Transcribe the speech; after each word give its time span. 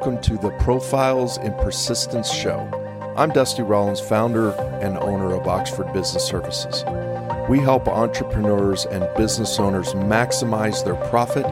welcome 0.00 0.20
to 0.20 0.38
the 0.38 0.50
Profiles 0.60 1.38
in 1.38 1.52
Persistence 1.54 2.32
Show. 2.32 2.70
I'm 3.16 3.30
Dusty 3.30 3.62
Rollins, 3.62 3.98
founder 3.98 4.52
and 4.80 4.96
owner 4.96 5.34
of 5.34 5.48
Oxford 5.48 5.92
Business 5.92 6.24
Services. 6.24 6.84
We 7.48 7.58
help 7.58 7.88
entrepreneurs 7.88 8.86
and 8.86 9.08
business 9.16 9.58
owners 9.58 9.94
maximize 9.94 10.84
their 10.84 10.94
profit 11.08 11.46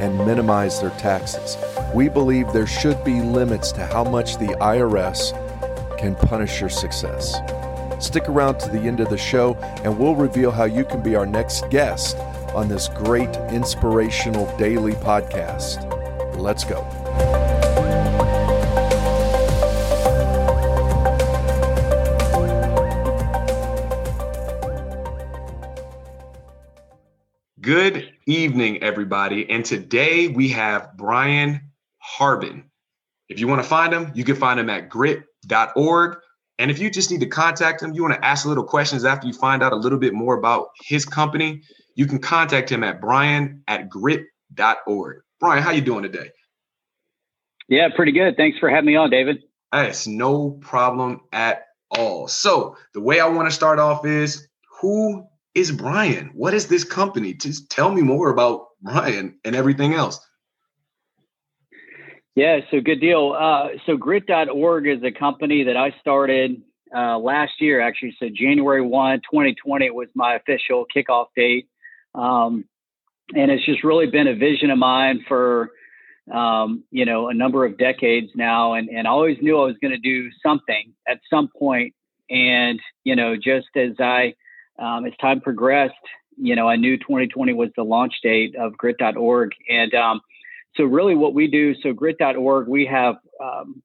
and 0.00 0.18
minimize 0.18 0.80
their 0.80 0.90
taxes. 0.90 1.56
We 1.94 2.08
believe 2.08 2.52
there 2.52 2.66
should 2.66 3.04
be 3.04 3.20
limits 3.20 3.70
to 3.72 3.86
how 3.86 4.02
much 4.02 4.36
the 4.36 4.56
IRS 4.56 5.30
can 5.96 6.16
punish 6.16 6.60
your 6.60 6.70
success. 6.70 7.36
Stick 8.04 8.28
around 8.28 8.58
to 8.60 8.68
the 8.68 8.80
end 8.80 8.98
of 8.98 9.10
the 9.10 9.18
show, 9.18 9.54
and 9.84 9.96
we'll 9.96 10.16
reveal 10.16 10.50
how 10.50 10.64
you 10.64 10.84
can 10.84 11.04
be 11.04 11.14
our 11.14 11.26
next 11.26 11.70
guest 11.70 12.16
on 12.52 12.66
this 12.66 12.88
great 12.88 13.36
inspirational 13.52 14.52
daily 14.58 14.94
podcast. 14.94 15.88
Let's 16.36 16.64
go. 16.64 17.01
Good 27.62 28.10
evening, 28.26 28.82
everybody. 28.82 29.48
And 29.48 29.64
today 29.64 30.26
we 30.26 30.48
have 30.48 30.96
Brian 30.96 31.60
Harbin. 31.98 32.64
If 33.28 33.38
you 33.38 33.46
want 33.46 33.62
to 33.62 33.68
find 33.68 33.94
him, 33.94 34.10
you 34.16 34.24
can 34.24 34.34
find 34.34 34.58
him 34.58 34.68
at 34.68 34.88
grit.org. 34.88 36.18
And 36.58 36.72
if 36.72 36.80
you 36.80 36.90
just 36.90 37.12
need 37.12 37.20
to 37.20 37.28
contact 37.28 37.80
him, 37.80 37.92
you 37.92 38.02
want 38.02 38.14
to 38.14 38.24
ask 38.24 38.46
a 38.46 38.48
little 38.48 38.64
questions 38.64 39.04
after 39.04 39.28
you 39.28 39.32
find 39.32 39.62
out 39.62 39.72
a 39.72 39.76
little 39.76 40.00
bit 40.00 40.12
more 40.12 40.36
about 40.36 40.70
his 40.82 41.04
company, 41.04 41.62
you 41.94 42.06
can 42.06 42.18
contact 42.18 42.68
him 42.68 42.82
at 42.82 43.00
brian 43.00 43.62
at 43.68 43.88
grit.org. 43.88 45.22
Brian, 45.38 45.62
how 45.62 45.70
you 45.70 45.82
doing 45.82 46.02
today? 46.02 46.30
Yeah, 47.68 47.90
pretty 47.94 48.10
good. 48.10 48.36
Thanks 48.36 48.58
for 48.58 48.70
having 48.70 48.86
me 48.86 48.96
on, 48.96 49.08
David. 49.08 49.38
It's 49.72 50.08
no 50.08 50.50
problem 50.50 51.20
at 51.32 51.66
all. 51.92 52.26
So 52.26 52.76
the 52.92 53.00
way 53.00 53.20
I 53.20 53.28
want 53.28 53.48
to 53.48 53.54
start 53.54 53.78
off 53.78 54.04
is 54.04 54.48
who 54.80 55.28
is 55.54 55.72
Brian? 55.72 56.30
What 56.34 56.54
is 56.54 56.68
this 56.68 56.84
company? 56.84 57.34
Just 57.34 57.70
tell 57.70 57.92
me 57.92 58.02
more 58.02 58.30
about 58.30 58.68
Brian 58.80 59.38
and 59.44 59.54
everything 59.54 59.94
else. 59.94 60.20
Yeah, 62.34 62.60
so 62.70 62.80
good 62.80 63.00
deal. 63.00 63.36
Uh, 63.38 63.68
so 63.84 63.96
grit.org 63.96 64.86
is 64.86 65.02
a 65.02 65.10
company 65.10 65.64
that 65.64 65.76
I 65.76 65.94
started 66.00 66.62
uh, 66.94 67.18
last 67.18 67.52
year, 67.60 67.80
actually. 67.80 68.16
So 68.18 68.28
January 68.34 68.80
1, 68.80 69.18
2020 69.30 69.90
was 69.90 70.08
my 70.14 70.34
official 70.34 70.86
kickoff 70.94 71.26
date. 71.36 71.68
Um, 72.14 72.64
and 73.34 73.50
it's 73.50 73.64
just 73.64 73.84
really 73.84 74.06
been 74.06 74.28
a 74.28 74.34
vision 74.34 74.70
of 74.70 74.78
mine 74.78 75.24
for, 75.28 75.70
um, 76.32 76.84
you 76.90 77.04
know, 77.04 77.28
a 77.28 77.34
number 77.34 77.66
of 77.66 77.76
decades 77.76 78.30
now. 78.34 78.74
And, 78.74 78.88
and 78.88 79.06
I 79.06 79.10
always 79.10 79.38
knew 79.42 79.58
I 79.58 79.66
was 79.66 79.76
going 79.80 79.92
to 79.92 79.98
do 79.98 80.30
something 80.42 80.92
at 81.06 81.20
some 81.28 81.48
point. 81.48 81.94
And, 82.30 82.80
you 83.04 83.14
know, 83.14 83.36
just 83.36 83.68
as 83.76 83.92
I, 83.98 84.34
um, 84.78 85.06
as 85.06 85.12
time 85.20 85.40
progressed, 85.40 85.94
you 86.36 86.56
know, 86.56 86.68
I 86.68 86.76
knew 86.76 86.96
2020 86.96 87.52
was 87.52 87.70
the 87.76 87.82
launch 87.82 88.14
date 88.22 88.56
of 88.56 88.76
grit.org. 88.76 89.50
And, 89.68 89.94
um, 89.94 90.20
so 90.76 90.84
really 90.84 91.14
what 91.14 91.34
we 91.34 91.48
do, 91.48 91.74
so 91.82 91.92
grit.org, 91.92 92.68
we 92.68 92.86
have, 92.86 93.16
um, 93.42 93.82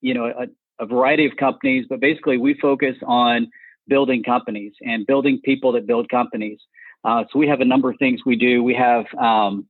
you 0.00 0.14
know, 0.14 0.26
a, 0.26 0.46
a, 0.82 0.86
variety 0.86 1.26
of 1.26 1.36
companies, 1.36 1.84
but 1.88 2.00
basically 2.00 2.38
we 2.38 2.54
focus 2.54 2.96
on 3.06 3.50
building 3.88 4.22
companies 4.22 4.72
and 4.80 5.06
building 5.06 5.40
people 5.44 5.72
that 5.72 5.86
build 5.86 6.08
companies. 6.08 6.58
Uh, 7.04 7.24
so 7.30 7.38
we 7.38 7.46
have 7.46 7.60
a 7.60 7.64
number 7.64 7.90
of 7.90 7.98
things 7.98 8.20
we 8.24 8.36
do. 8.36 8.62
We 8.62 8.74
have 8.74 9.04
um, 9.18 9.66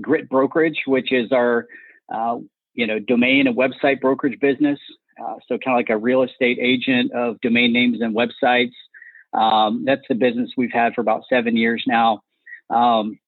Grit 0.00 0.28
Brokerage, 0.28 0.82
which 0.86 1.12
is 1.12 1.30
our, 1.30 1.66
uh, 2.12 2.38
you 2.74 2.86
know, 2.86 2.98
domain 2.98 3.46
and 3.46 3.56
website 3.56 4.00
brokerage 4.00 4.40
business. 4.40 4.78
Uh, 5.22 5.34
so 5.46 5.58
kind 5.58 5.76
of 5.76 5.78
like 5.78 5.90
a 5.90 5.96
real 5.96 6.22
estate 6.24 6.58
agent 6.60 7.12
of 7.12 7.40
domain 7.40 7.72
names 7.72 8.00
and 8.00 8.16
websites. 8.16 8.72
Um, 9.34 9.84
that's 9.84 10.02
the 10.08 10.14
business 10.14 10.50
we've 10.56 10.72
had 10.72 10.94
for 10.94 11.00
about 11.00 11.24
seven 11.28 11.56
years 11.56 11.84
now. 11.86 12.20
Um, 12.70 13.18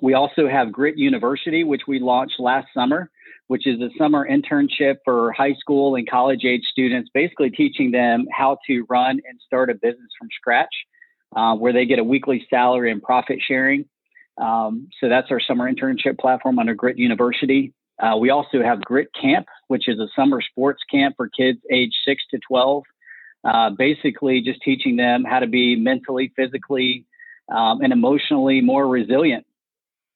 we 0.00 0.14
also 0.14 0.48
have 0.48 0.72
Grit 0.72 0.96
University, 0.96 1.64
which 1.64 1.82
we 1.86 1.98
launched 1.98 2.38
last 2.38 2.68
summer, 2.72 3.10
which 3.48 3.66
is 3.66 3.80
a 3.80 3.90
summer 3.98 4.26
internship 4.26 4.96
for 5.04 5.32
high 5.32 5.54
school 5.54 5.96
and 5.96 6.08
college 6.08 6.44
age 6.44 6.62
students, 6.70 7.10
basically 7.12 7.50
teaching 7.50 7.90
them 7.90 8.26
how 8.32 8.58
to 8.66 8.86
run 8.88 9.20
and 9.28 9.40
start 9.44 9.70
a 9.70 9.74
business 9.74 10.10
from 10.18 10.28
scratch, 10.38 10.74
uh, 11.36 11.54
where 11.54 11.72
they 11.72 11.84
get 11.84 11.98
a 11.98 12.04
weekly 12.04 12.46
salary 12.48 12.90
and 12.90 13.02
profit 13.02 13.40
sharing. 13.46 13.84
Um, 14.40 14.88
so 15.00 15.08
that's 15.08 15.30
our 15.30 15.40
summer 15.40 15.70
internship 15.70 16.18
platform 16.18 16.58
under 16.58 16.74
Grit 16.74 16.96
University. 16.96 17.74
Uh, 18.00 18.16
we 18.16 18.30
also 18.30 18.62
have 18.62 18.80
Grit 18.80 19.08
Camp, 19.20 19.46
which 19.68 19.88
is 19.88 19.98
a 19.98 20.06
summer 20.16 20.40
sports 20.40 20.80
camp 20.90 21.16
for 21.16 21.28
kids 21.28 21.58
age 21.70 21.92
6 22.06 22.22
to 22.30 22.38
12. 22.48 22.84
Uh, 23.44 23.70
basically, 23.70 24.42
just 24.42 24.60
teaching 24.62 24.96
them 24.96 25.24
how 25.24 25.38
to 25.38 25.46
be 25.46 25.74
mentally, 25.76 26.32
physically, 26.36 27.06
um, 27.50 27.80
and 27.80 27.92
emotionally 27.92 28.60
more 28.60 28.86
resilient 28.86 29.46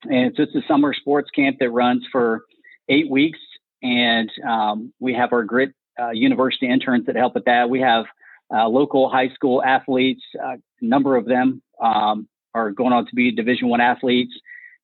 and 0.04 0.26
it's 0.26 0.36
just 0.36 0.54
a 0.54 0.60
summer 0.68 0.94
sports 0.94 1.30
camp 1.30 1.58
that 1.60 1.70
runs 1.70 2.04
for 2.10 2.44
eight 2.88 3.10
weeks. 3.10 3.38
And 3.82 4.30
um, 4.46 4.92
we 5.00 5.14
have 5.14 5.32
our 5.32 5.44
Grit 5.44 5.72
uh, 6.00 6.10
University 6.10 6.68
interns 6.68 7.06
that 7.06 7.16
help 7.16 7.34
with 7.34 7.44
that. 7.44 7.68
We 7.70 7.80
have 7.80 8.06
uh, 8.54 8.68
local 8.68 9.08
high 9.08 9.28
school 9.30 9.62
athletes. 9.62 10.22
Uh, 10.42 10.54
a 10.54 10.84
number 10.84 11.16
of 11.16 11.26
them 11.26 11.62
um, 11.82 12.28
are 12.54 12.70
going 12.70 12.92
on 12.92 13.06
to 13.06 13.14
be 13.14 13.30
Division 13.30 13.68
One 13.68 13.80
athletes, 13.80 14.32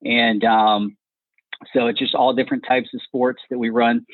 and 0.05 0.45
um, 0.45 0.97
so 1.73 1.87
it's 1.87 1.99
just 1.99 2.15
all 2.15 2.33
different 2.34 2.65
types 2.67 2.89
of 2.95 3.03
sports 3.03 3.43
that 3.50 3.59
we 3.59 3.71
run. 3.71 4.05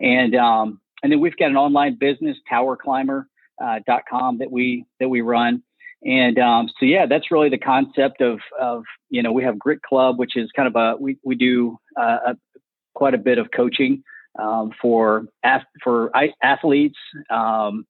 And 0.00 0.34
um, 0.34 0.80
and 1.02 1.12
then 1.12 1.20
we've 1.20 1.36
got 1.36 1.50
an 1.50 1.56
online 1.56 1.96
business, 1.98 2.36
TowerClimber.com, 2.50 3.26
uh, 3.62 3.80
that 3.86 4.50
we 4.50 4.84
that 5.00 5.08
we 5.08 5.20
run. 5.20 5.62
And 6.04 6.38
um, 6.38 6.68
so, 6.78 6.86
yeah, 6.86 7.06
that's 7.06 7.30
really 7.30 7.48
the 7.48 7.58
concept 7.58 8.20
of, 8.20 8.38
of, 8.60 8.84
you 9.10 9.22
know, 9.22 9.32
we 9.32 9.42
have 9.42 9.58
Grit 9.58 9.82
Club, 9.82 10.18
which 10.18 10.36
is 10.36 10.50
kind 10.54 10.68
of 10.68 10.76
a, 10.76 10.96
we, 11.00 11.18
we 11.24 11.34
do 11.34 11.78
uh, 11.98 12.18
a, 12.28 12.36
quite 12.94 13.14
a 13.14 13.18
bit 13.18 13.38
of 13.38 13.48
coaching 13.50 14.04
um, 14.38 14.72
for, 14.80 15.26
for 15.82 16.12
athletes 16.42 16.98
um, 17.30 17.86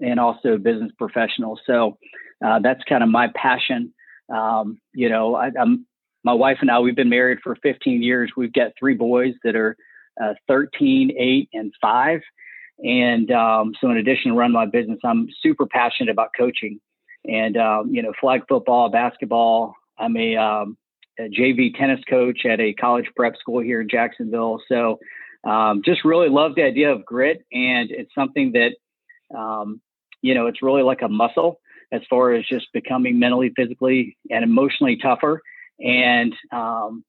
and 0.00 0.18
also 0.18 0.56
business 0.56 0.90
professionals. 0.98 1.60
So 1.66 1.98
uh, 2.44 2.60
that's 2.60 2.82
kind 2.88 3.02
of 3.02 3.08
my 3.08 3.28
passion. 3.36 3.92
Um, 4.34 4.80
you 4.92 5.08
know, 5.08 5.34
I, 5.34 5.50
I'm, 5.60 5.86
my 6.24 6.34
wife 6.34 6.58
and 6.60 6.70
I, 6.70 6.80
we've 6.80 6.96
been 6.96 7.08
married 7.08 7.38
for 7.42 7.56
15 7.62 8.02
years. 8.02 8.32
We've 8.36 8.52
got 8.52 8.72
three 8.78 8.94
boys 8.94 9.34
that 9.44 9.54
are 9.54 9.76
uh, 10.20 10.34
13, 10.48 11.12
8, 11.16 11.48
and 11.52 11.72
5. 11.80 12.20
And 12.80 13.30
um, 13.32 13.72
so, 13.80 13.90
in 13.90 13.96
addition 13.96 14.30
to 14.30 14.36
run 14.36 14.52
my 14.52 14.66
business, 14.66 14.98
I'm 15.04 15.28
super 15.42 15.66
passionate 15.66 16.10
about 16.10 16.30
coaching 16.36 16.80
and 17.24 17.56
um, 17.56 17.92
you 17.92 18.02
know 18.02 18.12
flag 18.20 18.42
football, 18.48 18.88
basketball. 18.88 19.74
I'm 19.98 20.16
a, 20.16 20.36
um, 20.36 20.76
a, 21.18 21.22
JV 21.24 21.76
tennis 21.76 22.00
coach 22.08 22.46
at 22.46 22.60
a 22.60 22.72
college 22.74 23.06
prep 23.16 23.36
school 23.36 23.60
here 23.60 23.80
in 23.80 23.88
Jacksonville. 23.88 24.60
So 24.68 24.98
um, 25.44 25.82
just 25.84 26.04
really 26.04 26.28
love 26.28 26.54
the 26.54 26.62
idea 26.62 26.92
of 26.92 27.04
grit, 27.04 27.44
and 27.52 27.90
it's 27.90 28.14
something 28.14 28.52
that 28.52 29.36
um, 29.36 29.80
you 30.22 30.34
know 30.34 30.46
it's 30.46 30.62
really 30.62 30.82
like 30.82 31.02
a 31.02 31.08
muscle 31.08 31.60
as 31.90 32.02
far 32.08 32.32
as 32.32 32.44
just 32.46 32.66
becoming 32.72 33.18
mentally, 33.18 33.52
physically, 33.56 34.16
and 34.30 34.44
emotionally 34.44 34.98
tougher. 35.02 35.40
And 35.80 36.34
um, 36.52 37.04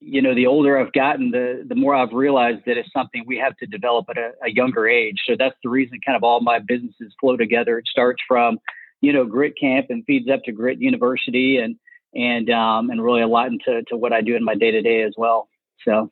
you 0.00 0.22
know, 0.22 0.34
the 0.34 0.46
older 0.46 0.78
I've 0.78 0.92
gotten, 0.92 1.30
the 1.30 1.64
the 1.66 1.74
more 1.74 1.94
I've 1.94 2.12
realized 2.12 2.60
that 2.66 2.76
it's 2.76 2.92
something 2.92 3.24
we 3.26 3.38
have 3.38 3.56
to 3.58 3.66
develop 3.66 4.06
at 4.10 4.18
a, 4.18 4.32
a 4.44 4.50
younger 4.50 4.88
age. 4.88 5.16
So 5.26 5.34
that's 5.38 5.56
the 5.62 5.70
reason 5.70 5.98
kind 6.04 6.16
of 6.16 6.22
all 6.22 6.40
my 6.40 6.58
businesses 6.58 7.14
flow 7.20 7.36
together. 7.36 7.78
It 7.78 7.86
starts 7.88 8.22
from 8.26 8.58
you 9.02 9.12
know, 9.12 9.26
Grit 9.26 9.58
Camp 9.60 9.86
and 9.90 10.04
feeds 10.06 10.30
up 10.30 10.42
to 10.44 10.52
Grit 10.52 10.80
University 10.80 11.58
and 11.58 11.76
and 12.14 12.48
um, 12.50 12.88
and 12.88 13.02
really 13.02 13.20
a 13.20 13.26
lot 13.26 13.48
into 13.48 13.82
to 13.88 13.96
what 13.96 14.12
I 14.14 14.22
do 14.22 14.34
in 14.34 14.44
my 14.44 14.54
day 14.54 14.70
to 14.70 14.80
day 14.80 15.02
as 15.02 15.12
well. 15.18 15.48
So, 15.84 16.10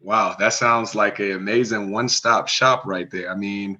wow, 0.00 0.36
that 0.38 0.54
sounds 0.54 0.94
like 0.94 1.18
an 1.18 1.32
amazing 1.32 1.90
one 1.90 2.08
stop 2.08 2.48
shop 2.48 2.86
right 2.86 3.10
there. 3.10 3.30
I 3.30 3.34
mean, 3.34 3.70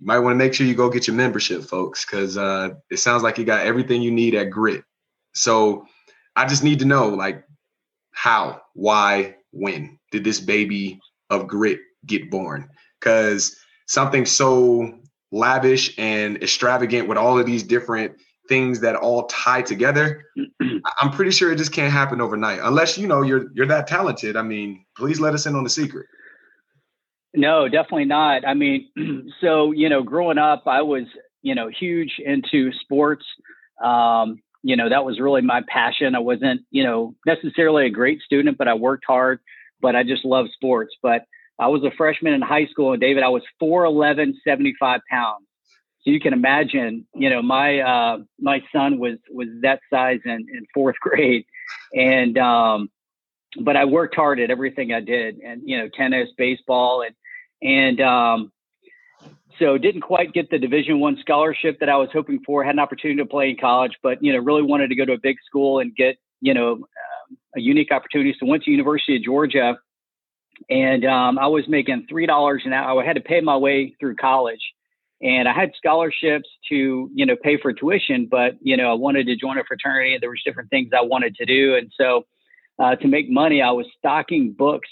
you 0.00 0.06
might 0.06 0.18
want 0.20 0.32
to 0.32 0.38
make 0.38 0.54
sure 0.54 0.66
you 0.66 0.74
go 0.74 0.88
get 0.88 1.06
your 1.06 1.16
membership, 1.16 1.62
folks, 1.62 2.04
because 2.04 2.38
uh, 2.38 2.70
it 2.90 2.96
sounds 2.96 3.22
like 3.22 3.38
you 3.38 3.44
got 3.44 3.66
everything 3.66 4.02
you 4.02 4.10
need 4.10 4.34
at 4.34 4.50
Grit. 4.50 4.82
So, 5.34 5.86
I 6.34 6.46
just 6.46 6.64
need 6.64 6.78
to 6.78 6.86
know, 6.86 7.08
like, 7.08 7.44
how, 8.12 8.60
why, 8.74 9.36
when? 9.52 9.98
Did 10.10 10.24
this 10.24 10.40
baby 10.40 11.00
of 11.30 11.46
Grit 11.46 11.80
get 12.06 12.30
born? 12.30 12.68
Because 12.98 13.56
something 13.86 14.26
so 14.26 15.00
lavish 15.32 15.94
and 15.98 16.42
extravagant 16.42 17.08
with 17.08 17.18
all 17.18 17.38
of 17.38 17.46
these 17.46 17.62
different 17.62 18.12
things 18.48 18.80
that 18.80 18.96
all 18.96 19.26
tie 19.26 19.62
together 19.62 20.24
i'm 21.00 21.12
pretty 21.12 21.30
sure 21.30 21.52
it 21.52 21.56
just 21.56 21.72
can't 21.72 21.92
happen 21.92 22.20
overnight 22.20 22.58
unless 22.64 22.98
you 22.98 23.06
know 23.06 23.22
you're 23.22 23.46
you're 23.54 23.66
that 23.66 23.86
talented. 23.86 24.36
I 24.36 24.42
mean 24.42 24.84
please 24.96 25.20
let 25.20 25.34
us 25.34 25.46
in 25.46 25.54
on 25.54 25.62
the 25.62 25.70
secret. 25.70 26.06
No 27.32 27.68
definitely 27.68 28.06
not. 28.06 28.46
I 28.46 28.54
mean 28.54 28.88
so 29.40 29.70
you 29.70 29.88
know 29.88 30.02
growing 30.02 30.38
up 30.38 30.64
i 30.66 30.82
was 30.82 31.04
you 31.42 31.54
know 31.54 31.68
huge 31.68 32.20
into 32.24 32.72
sports. 32.72 33.24
Um, 33.82 34.42
you 34.62 34.76
know 34.76 34.88
that 34.88 35.04
was 35.04 35.20
really 35.20 35.42
my 35.42 35.62
passion. 35.68 36.14
I 36.14 36.20
wasn't 36.20 36.62
you 36.70 36.84
know 36.84 37.14
necessarily 37.26 37.86
a 37.86 37.90
great 37.90 38.20
student 38.20 38.58
but 38.58 38.68
i 38.68 38.74
worked 38.74 39.04
hard 39.06 39.40
but 39.80 39.96
i 39.96 40.02
just 40.02 40.24
love 40.24 40.46
sports. 40.54 40.94
But 41.02 41.24
I 41.60 41.68
was 41.68 41.84
a 41.84 41.90
freshman 41.96 42.32
in 42.32 42.40
high 42.40 42.66
school, 42.66 42.92
and 42.92 43.00
David, 43.00 43.22
I 43.22 43.28
was 43.28 43.42
4'11, 43.62 44.32
75 44.42 45.00
pounds. 45.10 45.46
So 46.02 46.10
you 46.10 46.18
can 46.18 46.32
imagine, 46.32 47.06
you 47.14 47.28
know, 47.28 47.42
my 47.42 47.80
uh, 47.80 48.18
my 48.40 48.62
son 48.74 48.98
was 48.98 49.18
was 49.30 49.48
that 49.60 49.80
size 49.90 50.20
in, 50.24 50.32
in 50.32 50.66
fourth 50.72 50.96
grade, 51.00 51.44
and 51.92 52.38
um, 52.38 52.90
but 53.60 53.76
I 53.76 53.84
worked 53.84 54.14
hard 54.14 54.40
at 54.40 54.50
everything 54.50 54.94
I 54.94 55.00
did, 55.00 55.36
and 55.40 55.60
you 55.62 55.76
know, 55.76 55.90
tennis, 55.94 56.30
baseball, 56.38 57.02
and 57.02 57.14
and 57.60 58.00
um, 58.00 58.50
so 59.60 59.78
didn't 59.78 60.00
quite 60.00 60.32
get 60.32 60.50
the 60.50 60.58
Division 60.58 60.98
One 60.98 61.16
scholarship 61.20 61.78
that 61.80 61.88
I 61.88 61.96
was 61.96 62.08
hoping 62.12 62.40
for. 62.44 62.64
Had 62.64 62.74
an 62.74 62.80
opportunity 62.80 63.20
to 63.20 63.26
play 63.26 63.50
in 63.50 63.56
college, 63.56 63.92
but 64.02 64.22
you 64.22 64.32
know, 64.32 64.40
really 64.40 64.62
wanted 64.62 64.88
to 64.88 64.96
go 64.96 65.04
to 65.04 65.12
a 65.12 65.18
big 65.18 65.36
school 65.46 65.78
and 65.78 65.94
get 65.94 66.16
you 66.40 66.54
know 66.54 66.72
um, 66.72 67.38
a 67.56 67.60
unique 67.60 67.92
opportunity. 67.92 68.34
So 68.38 68.46
went 68.46 68.64
to 68.64 68.70
University 68.70 69.16
of 69.16 69.22
Georgia, 69.22 69.78
and 70.68 71.04
um, 71.04 71.38
I 71.38 71.46
was 71.46 71.64
making 71.68 72.06
three 72.08 72.26
dollars 72.26 72.62
an 72.64 72.72
hour. 72.72 73.02
I 73.02 73.06
had 73.06 73.16
to 73.16 73.22
pay 73.22 73.40
my 73.40 73.56
way 73.56 73.94
through 74.00 74.16
college 74.16 74.60
and 75.22 75.48
I 75.48 75.52
had 75.52 75.72
scholarships 75.76 76.48
to 76.70 77.10
you 77.14 77.26
know 77.26 77.36
pay 77.36 77.58
for 77.60 77.72
tuition, 77.72 78.26
but 78.30 78.54
you 78.60 78.76
know 78.76 78.90
I 78.90 78.94
wanted 78.94 79.26
to 79.26 79.36
join 79.36 79.58
a 79.58 79.64
fraternity, 79.64 80.14
and 80.14 80.22
there 80.22 80.30
was 80.30 80.42
different 80.44 80.70
things 80.70 80.90
I 80.96 81.02
wanted 81.02 81.34
to 81.36 81.44
do, 81.44 81.76
and 81.76 81.92
so 81.96 82.24
uh, 82.78 82.96
to 82.96 83.08
make 83.08 83.30
money, 83.30 83.60
I 83.60 83.72
was 83.72 83.86
stocking 83.98 84.52
books, 84.52 84.88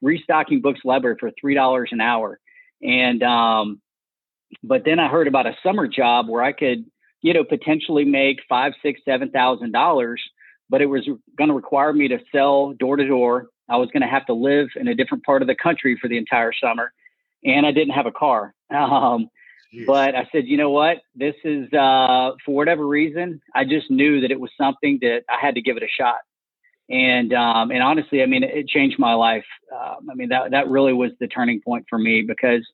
restocking 0.00 0.62
books 0.62 0.80
library 0.84 1.16
for 1.20 1.30
three 1.38 1.54
dollars 1.54 1.90
an 1.92 2.00
hour, 2.00 2.40
and 2.82 3.22
um, 3.22 3.80
but 4.62 4.82
then 4.84 4.98
I 4.98 5.08
heard 5.08 5.28
about 5.28 5.46
a 5.46 5.56
summer 5.62 5.86
job 5.86 6.28
where 6.28 6.42
I 6.42 6.52
could 6.52 6.84
you 7.22 7.32
know 7.32 7.44
potentially 7.44 8.04
make 8.04 8.40
five, 8.48 8.72
six, 8.82 9.00
seven 9.04 9.30
thousand 9.30 9.72
dollars, 9.72 10.22
but 10.70 10.82
it 10.82 10.86
was 10.86 11.06
going 11.36 11.48
to 11.48 11.54
require 11.54 11.92
me 11.92 12.08
to 12.08 12.18
sell 12.32 12.72
door 12.74 12.96
to 12.96 13.06
door. 13.06 13.48
I 13.68 13.76
was 13.76 13.88
going 13.92 14.02
to 14.02 14.08
have 14.08 14.26
to 14.26 14.34
live 14.34 14.68
in 14.76 14.88
a 14.88 14.94
different 14.94 15.24
part 15.24 15.42
of 15.42 15.48
the 15.48 15.56
country 15.56 15.98
for 16.00 16.08
the 16.08 16.18
entire 16.18 16.52
summer, 16.52 16.92
and 17.44 17.66
I 17.66 17.72
didn't 17.72 17.94
have 17.94 18.06
a 18.06 18.12
car. 18.12 18.54
Um, 18.74 19.30
but 19.86 20.14
I 20.14 20.26
said, 20.32 20.46
you 20.46 20.56
know 20.56 20.70
what? 20.70 20.98
This 21.14 21.34
is 21.44 21.70
uh, 21.72 22.30
for 22.44 22.54
whatever 22.54 22.86
reason. 22.86 23.40
I 23.54 23.64
just 23.64 23.90
knew 23.90 24.20
that 24.20 24.30
it 24.30 24.40
was 24.40 24.50
something 24.56 24.98
that 25.02 25.22
I 25.28 25.44
had 25.44 25.56
to 25.56 25.60
give 25.60 25.76
it 25.76 25.82
a 25.82 25.88
shot. 25.88 26.20
And 26.88 27.34
um, 27.34 27.70
and 27.70 27.82
honestly, 27.82 28.22
I 28.22 28.26
mean, 28.26 28.44
it, 28.44 28.68
changed 28.68 28.98
my 28.98 29.14
life. 29.14 29.44
Um, 29.74 30.08
I 30.10 30.14
mean, 30.14 30.28
that 30.28 30.52
that 30.52 30.68
really 30.68 30.92
was 30.92 31.10
the 31.18 31.26
turning 31.26 31.60
point 31.60 31.84
for 31.90 31.98
me 31.98 32.22
because 32.22 32.66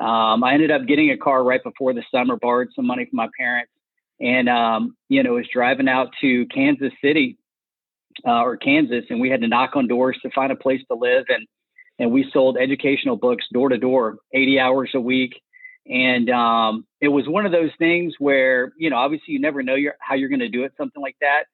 um, 0.00 0.44
I 0.44 0.54
ended 0.54 0.70
up 0.70 0.86
getting 0.86 1.10
a 1.10 1.16
car 1.16 1.42
right 1.42 1.62
before 1.62 1.92
the 1.92 2.04
summer, 2.12 2.36
borrowed 2.36 2.68
some 2.74 2.86
money 2.86 3.06
from 3.06 3.16
my 3.16 3.28
parents, 3.38 3.72
and 4.20 4.48
um, 4.48 4.96
you 5.08 5.22
know, 5.22 5.34
was 5.34 5.46
driving 5.52 5.88
out 5.88 6.08
to 6.20 6.46
Kansas 6.46 6.92
City 7.02 7.36
uh, 8.26 8.42
or 8.42 8.56
Kansas, 8.56 9.04
and 9.10 9.20
we 9.20 9.30
had 9.30 9.40
to 9.40 9.48
knock 9.48 9.76
on 9.76 9.88
doors 9.88 10.18
to 10.22 10.30
find 10.30 10.52
a 10.52 10.56
place 10.56 10.80
to 10.90 10.96
live, 10.96 11.24
and 11.28 11.46
and 11.98 12.12
we 12.12 12.30
sold 12.32 12.56
educational 12.56 13.16
books 13.16 13.44
door 13.52 13.68
to 13.68 13.78
door, 13.78 14.18
80 14.32 14.60
hours 14.60 14.90
a 14.94 15.00
week 15.00 15.40
and 15.88 16.28
um, 16.28 16.86
it 17.00 17.08
was 17.08 17.26
one 17.26 17.46
of 17.46 17.52
those 17.52 17.70
things 17.78 18.14
where, 18.18 18.72
you 18.76 18.90
know, 18.90 18.96
obviously 18.96 19.32
you 19.32 19.40
never 19.40 19.62
know 19.62 19.74
your, 19.74 19.94
how 20.00 20.14
you're 20.14 20.28
going 20.28 20.40
to 20.40 20.48
do 20.48 20.64
it, 20.64 20.72
something 20.76 21.00
like 21.00 21.16
that. 21.20 21.44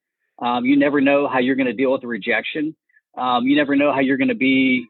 Um, 0.45 0.65
you 0.65 0.75
never 0.75 0.99
know 0.99 1.27
how 1.27 1.39
you're 1.39 1.55
going 1.55 1.67
to 1.67 1.73
deal 1.73 1.93
with 1.93 2.01
the 2.01 2.07
rejection. 2.07 2.75
Um, 3.17 3.45
you 3.45 3.55
never 3.55 3.77
know 3.77 3.93
how 3.93 4.01
you're 4.01 4.17
going 4.17 4.27
to 4.27 4.35
be 4.35 4.87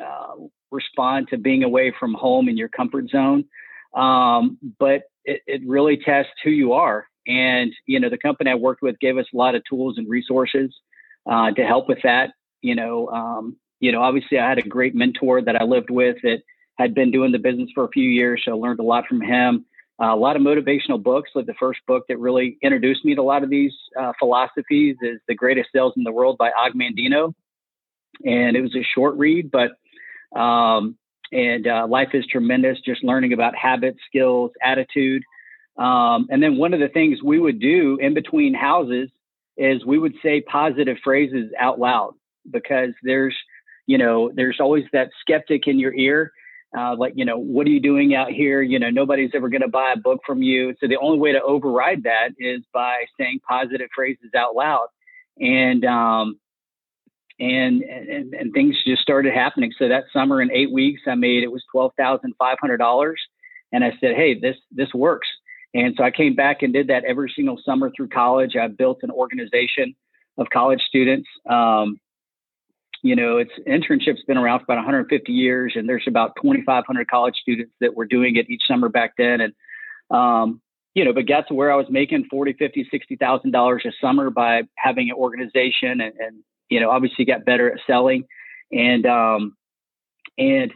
uh, 0.00 0.34
respond 0.70 1.28
to 1.28 1.38
being 1.38 1.62
away 1.62 1.92
from 1.98 2.14
home 2.14 2.48
in 2.48 2.56
your 2.56 2.68
comfort 2.68 3.08
zone. 3.08 3.44
Um, 3.94 4.58
but 4.78 5.02
it, 5.24 5.42
it 5.46 5.62
really 5.66 5.96
tests 5.96 6.32
who 6.44 6.50
you 6.50 6.72
are. 6.72 7.06
And, 7.26 7.72
you 7.86 8.00
know, 8.00 8.08
the 8.08 8.18
company 8.18 8.50
I 8.50 8.54
worked 8.54 8.82
with 8.82 8.98
gave 9.00 9.18
us 9.18 9.26
a 9.32 9.36
lot 9.36 9.54
of 9.54 9.62
tools 9.68 9.98
and 9.98 10.08
resources 10.08 10.74
uh, 11.30 11.50
to 11.52 11.64
help 11.64 11.88
with 11.88 11.98
that. 12.04 12.30
You 12.62 12.74
know, 12.74 13.08
um, 13.08 13.56
you 13.80 13.92
know, 13.92 14.02
obviously 14.02 14.38
I 14.38 14.48
had 14.48 14.58
a 14.58 14.62
great 14.62 14.94
mentor 14.94 15.42
that 15.42 15.56
I 15.56 15.64
lived 15.64 15.90
with 15.90 16.16
that 16.22 16.42
had 16.78 16.94
been 16.94 17.10
doing 17.10 17.32
the 17.32 17.38
business 17.38 17.68
for 17.74 17.84
a 17.84 17.88
few 17.88 18.08
years, 18.08 18.42
so 18.44 18.52
I 18.52 18.54
learned 18.54 18.80
a 18.80 18.84
lot 18.84 19.04
from 19.08 19.20
him. 19.20 19.64
Uh, 20.00 20.14
a 20.14 20.16
lot 20.16 20.36
of 20.36 20.42
motivational 20.42 21.02
books. 21.02 21.30
Like 21.34 21.46
the 21.46 21.54
first 21.58 21.80
book 21.88 22.04
that 22.08 22.18
really 22.18 22.56
introduced 22.62 23.04
me 23.04 23.16
to 23.16 23.20
a 23.20 23.22
lot 23.22 23.42
of 23.42 23.50
these 23.50 23.72
uh, 23.98 24.12
philosophies 24.18 24.96
is 25.02 25.18
"The 25.26 25.34
Greatest 25.34 25.70
Sales 25.74 25.92
in 25.96 26.04
the 26.04 26.12
World" 26.12 26.38
by 26.38 26.50
Og 26.50 26.72
Mandino, 26.74 27.34
and 28.24 28.56
it 28.56 28.62
was 28.62 28.76
a 28.76 28.86
short 28.94 29.16
read, 29.16 29.50
but 29.50 29.72
um, 30.34 30.96
and 31.30 31.66
uh, 31.66 31.86
life 31.88 32.10
is 32.14 32.26
tremendous. 32.26 32.78
Just 32.84 33.04
learning 33.04 33.32
about 33.32 33.54
habits, 33.54 33.98
skills, 34.08 34.50
attitude, 34.62 35.22
um, 35.76 36.26
and 36.30 36.42
then 36.42 36.56
one 36.56 36.74
of 36.74 36.80
the 36.80 36.88
things 36.88 37.22
we 37.22 37.38
would 37.38 37.60
do 37.60 37.98
in 38.00 38.14
between 38.14 38.54
houses 38.54 39.10
is 39.56 39.84
we 39.84 39.98
would 39.98 40.14
say 40.22 40.40
positive 40.40 40.96
phrases 41.02 41.50
out 41.58 41.78
loud 41.78 42.14
because 42.50 42.90
there's 43.02 43.36
you 43.86 43.98
know 43.98 44.30
there's 44.34 44.58
always 44.60 44.84
that 44.92 45.10
skeptic 45.20 45.66
in 45.66 45.78
your 45.78 45.94
ear 45.94 46.32
uh, 46.76 46.94
like 46.96 47.14
you 47.16 47.24
know 47.24 47.38
what 47.38 47.66
are 47.66 47.70
you 47.70 47.80
doing 47.80 48.14
out 48.14 48.30
here? 48.30 48.60
You 48.60 48.78
know 48.78 48.90
nobody's 48.90 49.30
ever 49.34 49.48
going 49.48 49.62
to 49.62 49.68
buy 49.68 49.92
a 49.94 49.98
book 49.98 50.20
from 50.26 50.42
you. 50.42 50.74
So 50.80 50.86
the 50.86 50.98
only 51.00 51.18
way 51.18 51.32
to 51.32 51.42
override 51.42 52.02
that 52.02 52.30
is 52.38 52.62
by 52.74 53.04
saying 53.18 53.40
positive 53.48 53.88
phrases 53.94 54.30
out 54.36 54.54
loud. 54.54 54.88
And 55.38 55.84
um 55.84 56.38
and 57.40 57.82
and, 57.82 58.34
and 58.34 58.52
things 58.52 58.76
just 58.86 59.02
started 59.02 59.32
happening. 59.32 59.72
So 59.78 59.88
that 59.88 60.04
summer 60.12 60.42
in 60.42 60.50
eight 60.52 60.72
weeks 60.72 61.02
i 61.06 61.14
made 61.14 61.42
it 61.42 61.52
was 61.52 61.64
twelve 61.70 61.92
thousand 61.96 62.34
five 62.38 62.56
hundred 62.60 62.78
dollars. 62.78 63.20
And 63.72 63.84
i 63.84 63.90
said 64.00 64.14
hey 64.16 64.38
this 64.38 64.56
this 64.70 64.92
works. 64.94 65.28
And 65.74 65.94
so 65.96 66.04
i 66.04 66.10
came 66.10 66.34
back 66.34 66.62
and 66.62 66.72
did 66.72 66.88
that 66.88 67.04
every 67.04 67.32
single 67.34 67.60
summer 67.64 67.90
through 67.94 68.08
college. 68.08 68.56
I 68.56 68.68
built 68.68 68.98
an 69.02 69.10
organization 69.10 69.94
of 70.38 70.48
college 70.50 70.80
students. 70.88 71.28
Um, 71.48 72.00
you 73.02 73.14
know, 73.14 73.38
it's 73.38 73.52
internship's 73.66 74.24
been 74.26 74.38
around 74.38 74.60
for 74.60 74.64
about 74.64 74.76
150 74.76 75.32
years, 75.32 75.74
and 75.76 75.88
there's 75.88 76.04
about 76.06 76.32
2,500 76.42 77.08
college 77.08 77.36
students 77.40 77.72
that 77.80 77.94
were 77.94 78.06
doing 78.06 78.36
it 78.36 78.50
each 78.50 78.62
summer 78.66 78.88
back 78.88 79.12
then. 79.16 79.40
And, 79.40 79.52
um, 80.10 80.60
you 80.94 81.04
know, 81.04 81.12
but 81.12 81.28
got 81.28 81.46
to 81.48 81.54
where 81.54 81.70
I 81.70 81.76
was 81.76 81.86
making 81.90 82.26
40, 82.28 82.54
50, 82.54 82.88
60,000 82.90 83.50
dollars 83.52 83.84
a 83.86 83.92
summer 84.00 84.30
by 84.30 84.62
having 84.76 85.10
an 85.10 85.16
organization, 85.16 86.00
and, 86.00 86.12
and 86.18 86.42
you 86.68 86.80
know, 86.80 86.90
obviously 86.90 87.24
got 87.24 87.44
better 87.44 87.70
at 87.70 87.80
selling, 87.86 88.24
and 88.72 89.06
um, 89.06 89.56
and 90.36 90.72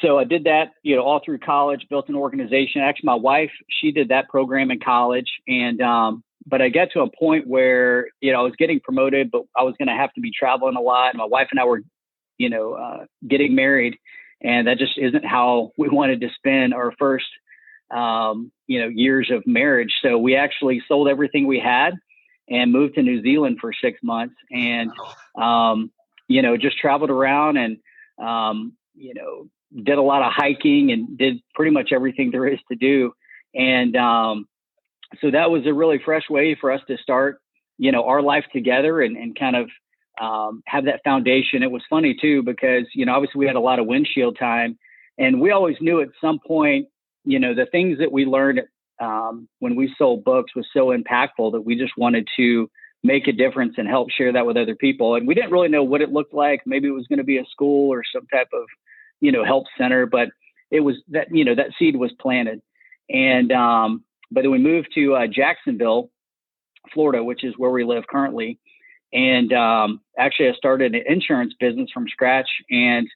so 0.00 0.18
I 0.18 0.24
did 0.24 0.44
that, 0.44 0.72
you 0.82 0.96
know, 0.96 1.02
all 1.02 1.20
through 1.24 1.38
college, 1.38 1.86
built 1.88 2.08
an 2.08 2.16
organization. 2.16 2.80
Actually, 2.80 3.06
my 3.06 3.14
wife, 3.14 3.50
she 3.68 3.92
did 3.92 4.08
that 4.08 4.28
program 4.28 4.70
in 4.70 4.80
college, 4.80 5.30
and 5.46 5.80
um, 5.80 6.24
but 6.46 6.60
I 6.60 6.68
got 6.68 6.88
to 6.92 7.00
a 7.00 7.10
point 7.10 7.46
where 7.46 8.08
you 8.20 8.32
know 8.32 8.40
I 8.40 8.42
was 8.42 8.54
getting 8.58 8.80
promoted, 8.80 9.30
but 9.30 9.42
I 9.56 9.62
was 9.62 9.74
going 9.78 9.88
to 9.88 9.94
have 9.94 10.12
to 10.14 10.20
be 10.20 10.32
traveling 10.36 10.76
a 10.76 10.80
lot. 10.80 11.10
And 11.10 11.18
my 11.18 11.26
wife 11.26 11.48
and 11.50 11.60
I 11.60 11.64
were, 11.64 11.82
you 12.38 12.50
know, 12.50 12.72
uh, 12.72 13.04
getting 13.26 13.54
married, 13.54 13.96
and 14.40 14.66
that 14.66 14.78
just 14.78 14.98
isn't 14.98 15.24
how 15.24 15.72
we 15.78 15.88
wanted 15.88 16.20
to 16.22 16.30
spend 16.36 16.74
our 16.74 16.92
first, 16.98 17.26
um, 17.90 18.50
you 18.66 18.80
know, 18.80 18.88
years 18.88 19.30
of 19.30 19.46
marriage. 19.46 19.94
So 20.02 20.18
we 20.18 20.36
actually 20.36 20.82
sold 20.88 21.08
everything 21.08 21.46
we 21.46 21.60
had 21.60 21.94
and 22.52 22.70
moved 22.70 22.94
to 22.94 23.02
New 23.02 23.22
Zealand 23.22 23.58
for 23.60 23.72
six 23.72 23.98
months, 24.02 24.34
and 24.50 24.90
um, 25.40 25.90
you 26.28 26.42
know, 26.42 26.56
just 26.56 26.78
traveled 26.78 27.10
around 27.10 27.56
and 27.56 27.78
um, 28.18 28.74
you 28.94 29.14
know 29.14 29.48
did 29.82 29.96
a 29.96 30.02
lot 30.02 30.22
of 30.22 30.32
hiking 30.32 30.92
and 30.92 31.16
did 31.16 31.38
pretty 31.54 31.70
much 31.70 31.92
everything 31.92 32.30
there 32.30 32.46
is 32.46 32.58
to 32.70 32.76
do, 32.76 33.12
and 33.54 33.96
um, 33.96 34.46
so 35.20 35.30
that 35.30 35.50
was 35.50 35.66
a 35.66 35.72
really 35.72 36.00
fresh 36.04 36.28
way 36.28 36.56
for 36.60 36.70
us 36.70 36.80
to 36.88 36.96
start, 36.98 37.40
you 37.78 37.90
know, 37.90 38.04
our 38.04 38.22
life 38.22 38.44
together 38.52 39.00
and, 39.00 39.16
and 39.16 39.38
kind 39.38 39.56
of 39.56 39.68
um, 40.20 40.62
have 40.66 40.84
that 40.84 41.00
foundation. 41.04 41.62
It 41.62 41.70
was 41.70 41.82
funny 41.88 42.16
too 42.20 42.42
because 42.42 42.84
you 42.94 43.06
know 43.06 43.14
obviously 43.14 43.38
we 43.38 43.46
had 43.46 43.56
a 43.56 43.60
lot 43.60 43.78
of 43.78 43.86
windshield 43.86 44.36
time, 44.38 44.78
and 45.18 45.40
we 45.40 45.52
always 45.52 45.76
knew 45.80 46.02
at 46.02 46.08
some 46.20 46.38
point, 46.46 46.88
you 47.24 47.38
know, 47.38 47.54
the 47.54 47.66
things 47.66 47.98
that 47.98 48.12
we 48.12 48.26
learned 48.26 48.60
um, 49.02 49.48
when 49.58 49.74
we 49.74 49.94
sold 49.98 50.24
books 50.24 50.54
was 50.54 50.66
so 50.72 50.96
impactful 50.96 51.52
that 51.52 51.62
we 51.64 51.76
just 51.76 51.92
wanted 51.96 52.28
to 52.36 52.70
make 53.02 53.26
a 53.26 53.32
difference 53.32 53.74
and 53.78 53.88
help 53.88 54.10
share 54.10 54.32
that 54.32 54.46
with 54.46 54.56
other 54.56 54.76
people. 54.76 55.16
And 55.16 55.26
we 55.26 55.34
didn't 55.34 55.50
really 55.50 55.68
know 55.68 55.82
what 55.82 56.02
it 56.02 56.12
looked 56.12 56.32
like. 56.32 56.62
Maybe 56.66 56.86
it 56.86 56.92
was 56.92 57.06
going 57.08 57.18
to 57.18 57.24
be 57.24 57.38
a 57.38 57.44
school 57.50 57.92
or 57.92 58.02
some 58.14 58.26
type 58.28 58.48
of, 58.52 58.64
you 59.20 59.32
know, 59.32 59.44
help 59.44 59.66
center, 59.76 60.06
but 60.06 60.28
it 60.70 60.80
was 60.80 60.96
that 61.08 61.28
you 61.30 61.44
know 61.44 61.54
that 61.54 61.72
seed 61.78 61.96
was 61.96 62.12
planted. 62.20 62.62
And 63.10 63.52
um, 63.52 64.04
but 64.30 64.42
then 64.42 64.50
we 64.50 64.58
moved 64.58 64.88
to 64.94 65.16
uh, 65.16 65.26
Jacksonville, 65.26 66.10
Florida, 66.94 67.22
which 67.22 67.44
is 67.44 67.54
where 67.58 67.70
we 67.70 67.84
live 67.84 68.04
currently. 68.08 68.58
And 69.12 69.52
um, 69.52 70.00
actually, 70.18 70.48
I 70.48 70.52
started 70.54 70.94
an 70.94 71.02
insurance 71.06 71.54
business 71.60 71.90
from 71.92 72.08
scratch. 72.08 72.48
And 72.70 73.08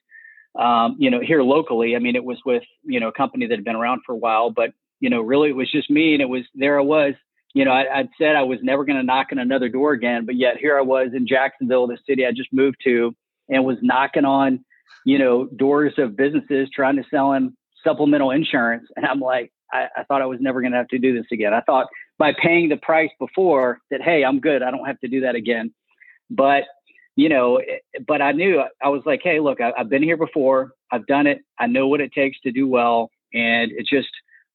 um, 0.59 0.97
you 0.99 1.09
know, 1.09 1.21
here 1.21 1.41
locally, 1.41 1.95
I 1.95 1.99
mean, 1.99 2.15
it 2.15 2.23
was 2.23 2.39
with 2.45 2.63
you 2.83 2.99
know 2.99 3.07
a 3.07 3.13
company 3.13 3.47
that 3.47 3.55
had 3.55 3.65
been 3.65 3.75
around 3.75 4.01
for 4.05 4.11
a 4.11 4.17
while, 4.17 4.51
but 4.51 4.71
you 4.99 5.09
know, 5.09 5.21
really 5.21 5.49
it 5.49 5.55
was 5.55 5.71
just 5.71 5.89
me, 5.89 6.13
and 6.13 6.21
it 6.21 6.29
was 6.29 6.43
there 6.55 6.79
I 6.79 6.83
was. 6.83 7.13
You 7.53 7.65
know, 7.65 7.71
I, 7.71 8.01
would 8.01 8.09
said 8.19 8.35
I 8.35 8.43
was 8.43 8.59
never 8.61 8.85
going 8.85 8.97
to 8.97 9.03
knock 9.03 9.27
on 9.31 9.39
another 9.39 9.69
door 9.69 9.93
again, 9.93 10.25
but 10.25 10.35
yet 10.35 10.57
here 10.57 10.77
I 10.77 10.81
was 10.81 11.09
in 11.15 11.27
Jacksonville, 11.27 11.87
the 11.87 11.97
city 12.07 12.25
I 12.25 12.31
just 12.31 12.53
moved 12.53 12.77
to, 12.83 13.15
and 13.49 13.65
was 13.65 13.77
knocking 13.81 14.25
on, 14.25 14.63
you 15.05 15.17
know, 15.17 15.45
doors 15.45 15.93
of 15.97 16.15
businesses 16.15 16.69
trying 16.73 16.97
to 16.97 17.03
sell 17.09 17.31
them 17.31 17.57
supplemental 17.83 18.31
insurance. 18.31 18.87
And 18.95 19.05
I'm 19.05 19.19
like, 19.19 19.51
I, 19.71 19.87
I 19.95 20.03
thought 20.03 20.21
I 20.21 20.27
was 20.27 20.39
never 20.39 20.61
going 20.61 20.73
to 20.73 20.77
have 20.77 20.89
to 20.89 20.99
do 20.99 21.15
this 21.15 21.25
again. 21.31 21.53
I 21.53 21.61
thought 21.61 21.87
by 22.19 22.33
paying 22.39 22.69
the 22.69 22.77
price 22.77 23.11
before 23.19 23.79
that, 23.91 24.01
hey, 24.01 24.23
I'm 24.23 24.39
good. 24.39 24.61
I 24.61 24.69
don't 24.69 24.85
have 24.85 24.99
to 24.99 25.07
do 25.07 25.21
that 25.21 25.35
again. 25.35 25.73
But 26.29 26.63
you 27.17 27.29
know, 27.29 27.57
eh, 27.57 27.79
eh, 27.95 27.99
but 28.07 28.21
I 28.21 28.31
knew 28.31 28.61
I 28.81 28.89
was 28.89 29.01
like, 29.05 29.21
hey, 29.23 29.39
look, 29.41 29.59
I, 29.59 29.73
have 29.75 29.89
been 29.89 30.03
here 30.03 30.17
before. 30.17 30.71
I've 30.91 31.07
done 31.07 31.27
it. 31.27 31.39
I 31.59 31.67
know 31.67 31.87
what 31.87 31.99
it 31.99 32.13
takes 32.13 32.39
to 32.41 32.51
do 32.51 32.67
well, 32.67 33.09
and 33.33 33.71
it's 33.75 33.89
just 33.89 34.07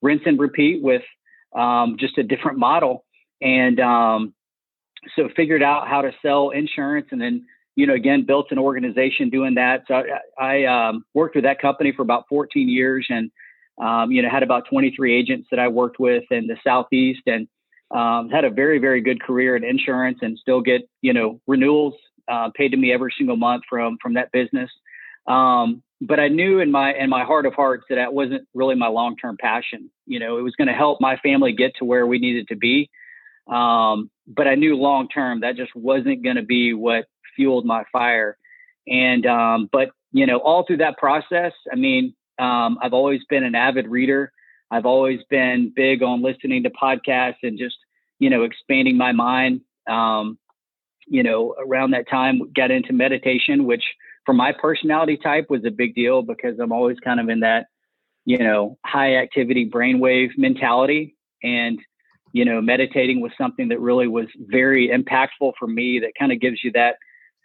rinse 0.02 0.22
and 0.26 0.38
repeat 0.38 0.82
with 0.82 1.02
um, 1.54 1.96
just 1.98 2.18
a 2.18 2.22
different 2.22 2.58
model. 2.58 3.04
And 3.40 3.80
um, 3.80 4.34
so 5.16 5.28
figured 5.34 5.62
out 5.62 5.88
how 5.88 6.02
to 6.02 6.12
sell 6.22 6.50
insurance, 6.50 7.08
and 7.10 7.20
then 7.20 7.46
you 7.74 7.86
know 7.86 7.94
again 7.94 8.24
built 8.26 8.46
an 8.50 8.58
organization 8.58 9.30
doing 9.30 9.54
that. 9.54 9.84
So 9.88 9.94
I, 10.38 10.64
I 10.64 10.88
um, 10.88 11.04
worked 11.14 11.34
with 11.34 11.44
that 11.44 11.60
company 11.60 11.92
for 11.92 12.02
about 12.02 12.28
14 12.28 12.68
years, 12.68 13.06
and 13.10 13.30
um, 13.82 14.12
you 14.12 14.22
know 14.22 14.30
had 14.30 14.42
about 14.42 14.68
23 14.70 15.16
agents 15.16 15.48
that 15.50 15.58
I 15.58 15.68
worked 15.68 15.98
with 15.98 16.24
in 16.30 16.46
the 16.46 16.56
southeast, 16.64 17.22
and 17.26 17.48
um, 17.90 18.30
had 18.30 18.44
a 18.44 18.50
very 18.50 18.78
very 18.78 19.00
good 19.00 19.20
career 19.22 19.56
in 19.56 19.64
insurance, 19.64 20.18
and 20.22 20.38
still 20.38 20.60
get 20.60 20.82
you 21.00 21.12
know 21.12 21.40
renewals 21.46 21.94
uh, 22.28 22.50
paid 22.54 22.70
to 22.70 22.76
me 22.76 22.92
every 22.92 23.12
single 23.18 23.36
month 23.36 23.64
from 23.68 23.98
from 24.00 24.14
that 24.14 24.30
business. 24.32 24.70
Um, 25.26 25.82
but 26.00 26.18
I 26.18 26.28
knew 26.28 26.58
in 26.58 26.70
my 26.72 26.94
in 26.94 27.08
my 27.08 27.24
heart 27.24 27.46
of 27.46 27.54
hearts 27.54 27.84
that 27.88 27.94
that 27.94 28.12
wasn't 28.12 28.46
really 28.54 28.74
my 28.74 28.88
long 28.88 29.16
term 29.16 29.36
passion. 29.40 29.90
You 30.06 30.18
know, 30.18 30.38
it 30.38 30.42
was 30.42 30.54
going 30.56 30.68
to 30.68 30.74
help 30.74 31.00
my 31.00 31.16
family 31.18 31.52
get 31.52 31.76
to 31.76 31.84
where 31.84 32.06
we 32.06 32.18
needed 32.18 32.48
to 32.48 32.56
be. 32.56 32.90
Um, 33.46 34.10
but 34.26 34.48
I 34.48 34.54
knew 34.56 34.76
long 34.76 35.08
term 35.08 35.40
that 35.40 35.56
just 35.56 35.74
wasn't 35.74 36.22
going 36.22 36.36
to 36.36 36.42
be 36.42 36.74
what 36.74 37.06
fueled 37.36 37.64
my 37.64 37.84
fire. 37.92 38.36
And 38.88 39.26
um, 39.26 39.68
but 39.70 39.90
you 40.12 40.26
know, 40.26 40.38
all 40.38 40.64
through 40.66 40.78
that 40.78 40.98
process, 40.98 41.52
I 41.70 41.76
mean, 41.76 42.14
um, 42.38 42.78
I've 42.82 42.92
always 42.92 43.20
been 43.28 43.44
an 43.44 43.54
avid 43.54 43.86
reader. 43.86 44.32
I've 44.70 44.86
always 44.86 45.20
been 45.30 45.72
big 45.74 46.02
on 46.02 46.22
listening 46.22 46.64
to 46.64 46.70
podcasts 46.70 47.42
and 47.42 47.58
just 47.58 47.76
you 48.18 48.28
know 48.28 48.42
expanding 48.42 48.96
my 48.96 49.12
mind. 49.12 49.60
Um, 49.88 50.38
you 51.06 51.22
know, 51.22 51.54
around 51.58 51.90
that 51.92 52.08
time, 52.08 52.52
got 52.54 52.70
into 52.70 52.92
meditation, 52.92 53.66
which 53.66 53.82
for 54.24 54.32
my 54.32 54.52
personality 54.52 55.16
type 55.16 55.46
was 55.50 55.64
a 55.64 55.70
big 55.70 55.94
deal 55.94 56.22
because 56.22 56.58
I'm 56.58 56.72
always 56.72 56.98
kind 57.00 57.20
of 57.20 57.28
in 57.28 57.40
that, 57.40 57.66
you 58.24 58.38
know, 58.38 58.78
high 58.84 59.16
activity 59.16 59.68
brainwave 59.68 60.30
mentality. 60.36 61.16
And, 61.42 61.78
you 62.32 62.44
know, 62.44 62.60
meditating 62.60 63.20
was 63.20 63.32
something 63.36 63.68
that 63.68 63.80
really 63.80 64.06
was 64.06 64.26
very 64.38 64.88
impactful 64.88 65.52
for 65.58 65.66
me 65.66 65.98
that 66.00 66.12
kind 66.18 66.32
of 66.32 66.40
gives 66.40 66.62
you 66.62 66.72
that 66.72 66.96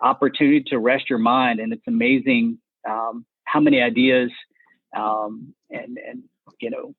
opportunity 0.02 0.64
to 0.68 0.78
rest 0.78 1.10
your 1.10 1.20
mind. 1.20 1.60
And 1.60 1.74
it's 1.74 1.88
amazing 1.88 2.60
um, 2.88 3.26
how 3.46 3.60
many 3.60 3.82
ideas 3.82 4.30
um, 4.96 5.54
and, 5.70 5.98
and, 5.98 6.24
you 6.62 6.70
know, 6.70 6.94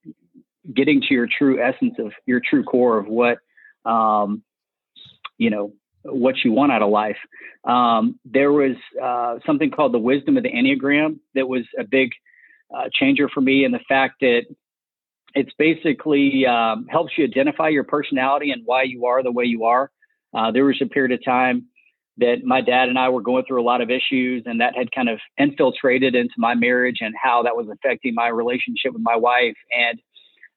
getting 0.75 1.01
to 1.01 1.15
your 1.15 1.27
true 1.27 1.63
essence 1.63 1.95
of 1.99 2.13
your 2.27 2.41
true 2.41 2.65
core 2.65 2.99
of 2.99 3.07
what, 3.07 3.39
um, 3.85 4.43
you 5.39 5.51
know, 5.51 5.73
what 6.13 6.37
you 6.45 6.53
want 6.53 6.73
out 6.73 6.83
of 6.83 6.91
life. 6.91 7.17
Um, 7.65 8.19
there 8.25 8.53
was 8.53 8.77
uh, 9.03 9.39
something 9.47 9.71
called 9.71 9.93
the 9.93 9.99
wisdom 9.99 10.37
of 10.37 10.43
the 10.43 10.51
Enneagram 10.51 11.19
that 11.35 11.49
was 11.49 11.65
a 11.79 11.85
big 11.85 12.11
uh, 12.75 12.89
changer 12.93 13.29
for 13.29 13.41
me, 13.41 13.65
and 13.65 13.73
the 13.73 13.81
fact 13.89 14.17
that 14.21 14.43
it's 15.35 15.53
basically 15.59 16.47
um, 16.47 16.87
helps 16.89 17.13
you 17.17 17.25
identify 17.25 17.69
your 17.69 17.85
personality 17.85 18.51
and 18.51 18.63
why 18.65 18.83
you 18.83 19.07
are 19.07 19.23
the 19.23 19.33
way 19.33 19.45
you 19.45 19.65
are. 19.65 19.91
Uh, 20.35 20.51
there 20.51 20.65
was 20.65 20.81
a 20.83 20.87
period 20.87 21.13
of 21.13 21.25
time 21.25 21.67
that 22.19 22.43
my 22.45 22.61
dad 22.61 22.89
and 22.89 22.99
I 22.99 23.09
were 23.11 23.23
going 23.23 23.45
through 23.47 23.63
a 23.63 23.65
lot 23.65 23.81
of 23.81 23.91
issues, 23.91 24.43
and 24.47 24.61
that 24.61 24.77
had 24.77 24.91
kind 24.93 25.09
of 25.09 25.21
infiltrated 25.39 26.15
into 26.15 26.35
my 26.37 26.55
marriage 26.55 26.99
and 27.01 27.15
how 27.21 27.45
that 27.45 27.57
was 27.57 27.69
affecting 27.73 28.15
my 28.15 28.29
relationship 28.29 28.93
with 28.93 29.03
my 29.03 29.17
wife. 29.17 29.57
And 29.71 30.01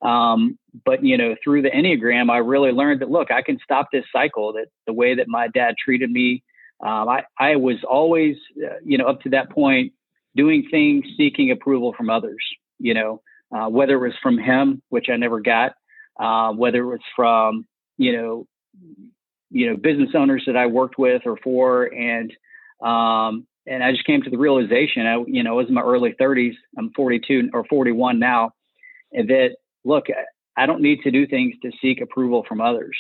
um, 0.02 0.58
but 0.86 1.04
you 1.04 1.18
know, 1.18 1.36
through 1.44 1.62
the 1.62 1.70
Enneagram, 1.70 2.32
I 2.32 2.38
really 2.38 2.72
learned 2.72 3.02
that 3.02 3.10
look, 3.10 3.32
I 3.32 3.42
can 3.42 3.60
stop 3.64 3.90
this 3.92 4.06
cycle. 4.12 4.54
That 4.54 4.68
the 4.88 4.94
way 4.94 5.16
that 5.16 5.28
my 5.28 5.48
dad 5.48 5.76
treated 5.84 6.12
me, 6.12 6.44
um, 6.82 7.10
I 7.10 7.24
I 7.38 7.56
was 7.56 7.78
always, 7.88 8.36
uh, 8.64 8.76
you 8.84 8.98
know, 8.98 9.06
up 9.06 9.22
to 9.22 9.30
that 9.30 9.52
point, 9.52 9.94
doing 10.36 10.68
things 10.72 11.06
seeking 11.18 11.52
approval 11.52 11.94
from 11.96 12.10
others. 12.10 12.44
You 12.80 12.94
know, 12.94 13.22
uh, 13.56 13.70
whether 13.70 13.96
it 13.96 14.08
was 14.08 14.18
from 14.24 14.38
him, 14.38 14.82
which 14.90 15.08
I 15.10 15.18
never 15.18 15.40
got, 15.40 15.74
uh, 16.20 16.54
whether 16.54 16.80
it 16.80 16.88
was 16.88 17.00
from 17.16 17.66
you 17.98 18.18
know, 18.18 18.48
you 19.52 19.70
know, 19.70 19.78
business 19.78 20.10
owners 20.16 20.44
that 20.48 20.58
I 20.58 20.66
worked 20.66 20.98
with 20.98 21.22
or 21.26 21.38
for, 21.44 21.84
and 21.94 22.32
um, 22.82 23.46
and 23.68 23.84
I 23.84 23.92
just 23.92 24.06
came 24.06 24.24
to 24.24 24.30
the 24.30 24.38
realization, 24.38 25.06
I 25.06 25.24
you 25.28 25.44
know, 25.44 25.52
I 25.52 25.58
was 25.58 25.68
in 25.68 25.76
my 25.76 25.84
early 25.84 26.16
30s. 26.20 26.56
I'm 26.78 26.92
42 26.96 27.52
or 27.54 27.64
41 27.66 28.18
now, 28.18 28.54
and 29.12 29.30
that 29.30 29.58
look, 29.84 30.06
I 30.58 30.66
don't 30.66 30.82
need 30.82 31.02
to 31.04 31.12
do 31.12 31.28
things 31.28 31.56
to 31.64 31.72
seek 31.82 32.02
approval 32.02 32.46
from 32.48 32.62
others. 32.62 32.98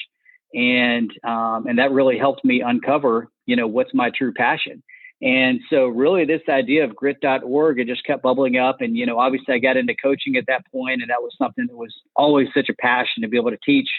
And, 0.53 1.11
um, 1.23 1.67
and 1.67 1.79
that 1.79 1.91
really 1.91 2.17
helped 2.17 2.43
me 2.43 2.61
uncover, 2.61 3.27
you 3.45 3.55
know, 3.55 3.67
what's 3.67 3.93
my 3.93 4.09
true 4.09 4.33
passion. 4.33 4.83
And 5.21 5.59
so 5.69 5.85
really 5.85 6.25
this 6.25 6.41
idea 6.49 6.83
of 6.83 6.95
grit.org, 6.95 7.79
it 7.79 7.87
just 7.87 8.05
kept 8.05 8.23
bubbling 8.23 8.57
up. 8.57 8.81
And, 8.81 8.97
you 8.97 9.05
know, 9.05 9.19
obviously 9.19 9.53
I 9.53 9.59
got 9.59 9.77
into 9.77 9.93
coaching 9.95 10.35
at 10.35 10.45
that 10.47 10.65
point 10.71 11.01
and 11.01 11.11
that 11.11 11.21
was 11.21 11.35
something 11.37 11.67
that 11.67 11.75
was 11.75 11.93
always 12.15 12.47
such 12.53 12.69
a 12.69 12.73
passion 12.73 13.21
to 13.21 13.29
be 13.29 13.37
able 13.37 13.51
to 13.51 13.59
teach 13.63 13.89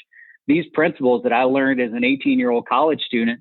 these 0.49 0.65
principles 0.75 1.23
that 1.23 1.33
I 1.33 1.45
learned 1.45 1.81
as 1.81 1.93
an 1.93 2.05
18 2.05 2.39
year 2.39 2.51
old 2.51 2.67
college 2.67 3.03
student. 3.03 3.41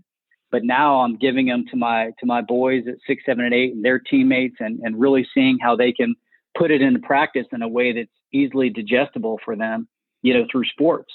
But 0.52 0.64
now 0.64 1.00
I'm 1.02 1.18
giving 1.18 1.48
them 1.48 1.66
to 1.72 1.78
my, 1.78 2.12
to 2.20 2.26
my 2.26 2.42
boys 2.42 2.84
at 2.88 2.96
six, 3.08 3.24
seven, 3.26 3.46
and 3.46 3.54
eight 3.54 3.74
and 3.74 3.84
their 3.84 4.00
teammates 4.00 4.58
and, 4.60 4.80
and 4.84 5.00
really 5.00 5.28
seeing 5.34 5.58
how 5.60 5.76
they 5.76 5.92
can 5.92 6.14
put 6.58 6.72
it 6.72 6.82
into 6.82 7.00
practice 7.00 7.48
in 7.52 7.62
a 7.62 7.68
way 7.68 7.94
that's 7.94 8.10
easily 8.34 8.70
digestible 8.70 9.40
for 9.44 9.56
them, 9.56 9.88
you 10.22 10.34
know, 10.34 10.46
through 10.52 10.66
sports. 10.66 11.12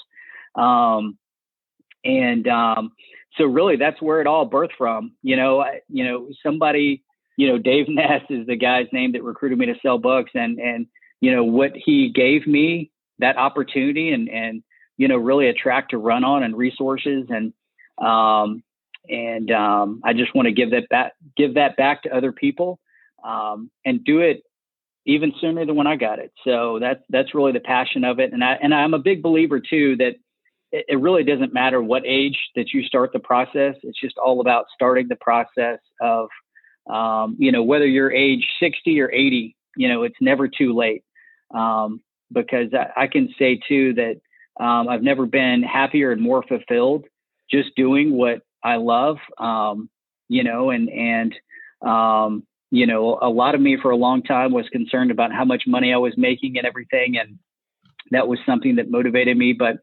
Um, 0.55 1.17
and 2.03 2.47
um, 2.47 2.91
so 3.37 3.45
really 3.45 3.75
that's 3.75 4.01
where 4.01 4.21
it 4.21 4.27
all 4.27 4.49
birthed 4.49 4.77
from. 4.77 5.13
You 5.21 5.35
know, 5.35 5.59
I, 5.59 5.81
you 5.89 6.03
know, 6.03 6.29
somebody, 6.41 7.03
you 7.37 7.47
know, 7.47 7.57
Dave 7.57 7.87
Ness 7.87 8.23
is 8.29 8.47
the 8.47 8.55
guy's 8.55 8.87
name 8.91 9.11
that 9.11 9.23
recruited 9.23 9.57
me 9.57 9.67
to 9.67 9.75
sell 9.81 9.97
books 9.97 10.31
and, 10.33 10.59
and, 10.59 10.87
you 11.21 11.35
know, 11.35 11.43
what 11.43 11.71
he 11.75 12.09
gave 12.09 12.47
me 12.47 12.91
that 13.19 13.37
opportunity 13.37 14.11
and, 14.11 14.29
and, 14.29 14.63
you 14.97 15.07
know, 15.07 15.17
really 15.17 15.47
a 15.47 15.53
track 15.53 15.89
to 15.89 15.97
run 15.97 16.23
on 16.23 16.43
and 16.43 16.57
resources. 16.57 17.27
And, 17.29 17.53
um, 18.03 18.63
and, 19.09 19.51
um, 19.51 20.01
I 20.03 20.13
just 20.13 20.35
want 20.35 20.47
to 20.47 20.53
give 20.53 20.71
that 20.71 20.89
back, 20.89 21.13
give 21.35 21.55
that 21.55 21.77
back 21.77 22.03
to 22.03 22.15
other 22.15 22.31
people, 22.31 22.79
um, 23.23 23.69
and 23.85 24.03
do 24.03 24.19
it 24.19 24.43
even 25.07 25.33
sooner 25.39 25.65
than 25.65 25.75
when 25.75 25.87
I 25.87 25.95
got 25.95 26.19
it. 26.19 26.31
So 26.43 26.77
that's 26.79 27.01
that's 27.09 27.33
really 27.33 27.53
the 27.53 27.61
passion 27.61 28.03
of 28.03 28.19
it. 28.19 28.33
And 28.33 28.43
I 28.43 28.53
and 28.61 28.75
I'm 28.75 28.93
a 28.93 28.99
big 28.99 29.23
believer 29.23 29.59
too 29.59 29.95
that 29.97 30.15
it, 30.71 30.85
it 30.89 30.99
really 30.99 31.23
doesn't 31.23 31.53
matter 31.53 31.81
what 31.81 32.03
age 32.05 32.37
that 32.55 32.73
you 32.73 32.83
start 32.83 33.13
the 33.13 33.19
process. 33.19 33.75
It's 33.83 33.99
just 33.99 34.17
all 34.17 34.41
about 34.41 34.65
starting 34.75 35.07
the 35.07 35.15
process 35.15 35.79
of 36.01 36.27
um, 36.91 37.37
you 37.39 37.51
know 37.51 37.63
whether 37.63 37.87
you're 37.87 38.11
age 38.11 38.45
60 38.59 38.99
or 38.99 39.09
80. 39.11 39.55
You 39.77 39.87
know 39.87 40.03
it's 40.03 40.17
never 40.21 40.47
too 40.47 40.75
late 40.75 41.03
um, 41.55 42.01
because 42.31 42.73
I, 42.73 43.03
I, 43.03 43.07
can 43.07 43.33
say 43.39 43.59
too 43.67 43.93
that 43.93 44.19
um, 44.63 44.89
I've 44.89 45.03
never 45.03 45.25
been 45.25 45.63
happier 45.63 46.11
and 46.11 46.21
more 46.21 46.43
fulfilled 46.43 47.05
just 47.49 47.75
doing 47.75 48.11
what 48.11 48.41
I 48.63 48.75
love. 48.75 49.17
Um, 49.37 49.89
you 50.27 50.43
know 50.43 50.71
and 50.71 50.89
and 50.89 51.33
um, 51.81 52.43
you 52.71 52.85
know, 52.85 53.17
a 53.21 53.29
lot 53.29 53.55
of 53.55 53.61
me 53.61 53.77
for 53.81 53.91
a 53.91 53.95
long 53.95 54.23
time 54.23 54.51
was 54.51 54.67
concerned 54.69 55.11
about 55.11 55.31
how 55.31 55.45
much 55.45 55.63
money 55.67 55.93
I 55.93 55.97
was 55.97 56.13
making 56.17 56.57
and 56.57 56.67
everything. 56.67 57.17
And 57.17 57.39
that 58.11 58.27
was 58.27 58.39
something 58.45 58.75
that 58.75 58.91
motivated 58.91 59.37
me. 59.37 59.53
But 59.53 59.77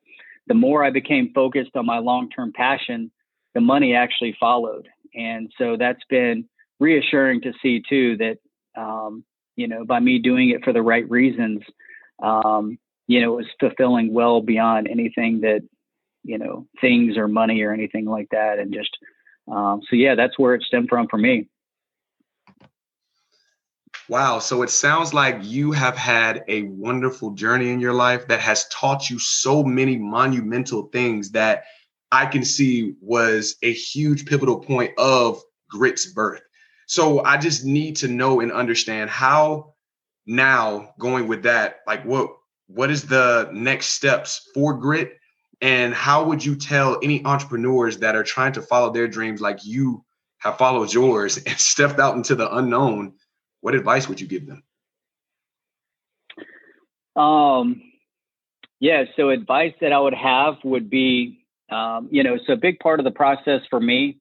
the 0.47 0.55
more 0.55 0.85
I 0.85 0.91
became 0.91 1.33
focused 1.35 1.76
on 1.76 1.87
my 1.87 1.99
long 1.99 2.29
term 2.31 2.53
passion, 2.55 3.11
the 3.55 3.61
money 3.61 3.95
actually 3.95 4.37
followed. 4.38 4.88
And 5.14 5.50
so 5.57 5.76
that's 5.79 6.03
been 6.11 6.47
reassuring 6.81 7.41
to 7.43 7.53
see 7.62 7.83
too 7.88 8.17
that, 8.19 8.38
um, 8.76 9.25
you 9.57 9.69
know, 9.69 9.85
by 9.85 10.00
me 10.00 10.19
doing 10.19 10.50
it 10.50 10.64
for 10.64 10.73
the 10.73 10.83
right 10.83 11.09
reasons, 11.09 11.62
um, 12.23 12.79
you 13.07 13.21
know, 13.21 13.35
it 13.35 13.37
was 13.37 13.47
fulfilling 13.61 14.12
well 14.12 14.41
beyond 14.41 14.88
anything 14.88 15.41
that, 15.41 15.61
you 16.23 16.38
know, 16.38 16.67
things 16.81 17.17
or 17.17 17.29
money 17.29 17.62
or 17.62 17.73
anything 17.73 18.07
like 18.07 18.29
that. 18.31 18.59
And 18.59 18.73
just, 18.73 18.91
um, 19.50 19.81
so 19.88 19.97
yeah, 19.97 20.14
that's 20.14 20.38
where 20.38 20.55
it 20.55 20.62
stemmed 20.62 20.88
from 20.88 21.07
for 21.09 21.19
me. 21.19 21.49
Wow. 24.08 24.38
So 24.38 24.62
it 24.62 24.70
sounds 24.70 25.14
like 25.14 25.38
you 25.40 25.73
have 25.73 25.96
had 25.96 26.44
a 26.49 26.62
wonderful 26.64 27.30
journey 27.30 27.70
in 27.70 27.80
your 27.80 27.94
life 27.94 28.28
that 28.28 28.40
has 28.40 28.68
taught 28.68 29.08
you 29.08 29.18
so 29.18 29.62
many 29.62 29.96
monumental 29.96 30.88
things 30.92 31.30
that 31.30 31.64
I 32.12 32.26
can 32.26 32.44
see 32.44 32.94
was 33.00 33.56
a 33.62 33.73
huge 33.73 34.26
pivotal 34.26 34.61
point 34.61 34.92
of 34.99 35.42
grit's 35.70 36.12
birth. 36.12 36.42
So 36.87 37.25
I 37.25 37.38
just 37.38 37.64
need 37.64 37.96
to 37.96 38.08
know 38.08 38.40
and 38.40 38.52
understand 38.52 39.08
how 39.08 39.75
now 40.26 40.94
going 40.99 41.26
with 41.26 41.42
that, 41.44 41.80
like 41.87 42.04
what 42.04 42.30
what 42.66 42.90
is 42.90 43.02
the 43.02 43.49
next 43.52 43.88
steps 43.88 44.49
for 44.54 44.75
grit 44.75 45.18
and 45.61 45.94
how 45.94 46.25
would 46.25 46.44
you 46.44 46.56
tell 46.56 46.99
any 47.02 47.25
entrepreneurs 47.25 47.99
that 47.99 48.16
are 48.16 48.25
trying 48.25 48.52
to 48.52 48.62
follow 48.62 48.90
their 48.90 49.08
dreams 49.08 49.40
like 49.40 49.64
you 49.64 50.04
have 50.38 50.58
followed 50.58 50.92
yours 50.92 51.37
and 51.46 51.58
stepped 51.58 51.99
out 51.99 52.16
into 52.16 52.34
the 52.34 52.54
unknown 52.56 53.14
what 53.64 53.75
advice 53.75 54.06
would 54.11 54.21
you 54.21 54.26
give 54.26 54.47
them? 54.47 54.62
Um, 57.16 57.80
yeah, 58.78 59.04
so 59.16 59.30
advice 59.30 59.73
that 59.80 59.90
I 59.90 59.99
would 59.99 60.12
have 60.12 60.56
would 60.64 60.90
be, 60.90 61.47
um, 61.73 62.09
you 62.11 62.23
know, 62.23 62.37
so 62.47 62.52
a 62.52 62.56
big 62.56 62.78
part 62.80 63.00
of 63.00 63.04
the 63.04 63.11
process 63.11 63.62
for 63.71 63.80
me 63.80 64.18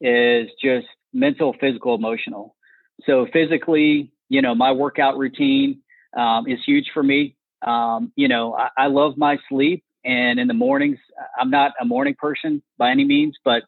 is 0.00 0.48
just 0.62 0.86
mental, 1.12 1.54
physical, 1.60 1.94
emotional. 1.94 2.56
So 3.04 3.26
physically, 3.34 4.12
you 4.30 4.40
know, 4.40 4.54
my 4.54 4.72
workout 4.72 5.18
routine 5.18 5.82
um, 6.16 6.46
is 6.48 6.58
huge 6.64 6.90
for 6.94 7.02
me. 7.02 7.36
Um, 7.66 8.14
you 8.16 8.28
know, 8.28 8.54
I, 8.54 8.70
I 8.78 8.86
love 8.86 9.18
my 9.18 9.36
sleep, 9.50 9.84
and 10.06 10.40
in 10.40 10.48
the 10.48 10.54
mornings, 10.54 10.96
I'm 11.38 11.50
not 11.50 11.72
a 11.78 11.84
morning 11.84 12.14
person 12.18 12.62
by 12.78 12.92
any 12.92 13.04
means, 13.04 13.36
but 13.44 13.62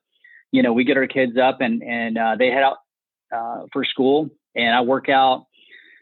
you 0.52 0.62
know, 0.62 0.72
we 0.72 0.84
get 0.84 0.96
our 0.96 1.06
kids 1.06 1.36
up 1.36 1.60
and 1.60 1.82
and 1.82 2.16
uh, 2.16 2.36
they 2.38 2.46
head 2.46 2.62
out 2.62 2.78
uh, 3.30 3.66
for 3.74 3.84
school, 3.84 4.30
and 4.58 4.74
I 4.74 4.82
work 4.82 5.08
out. 5.08 5.46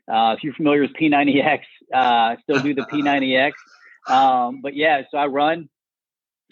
Uh, 0.09 0.35
if 0.37 0.43
you're 0.43 0.55
familiar 0.55 0.81
with 0.83 0.93
P90X, 0.95 1.61
uh, 1.95 1.99
I 1.99 2.37
still 2.43 2.61
do 2.61 2.75
the 2.75 2.83
P90X. 2.93 3.53
Um, 4.09 4.61
but 4.63 4.75
yeah, 4.75 5.03
so 5.11 5.19
I 5.19 5.27
run. 5.27 5.69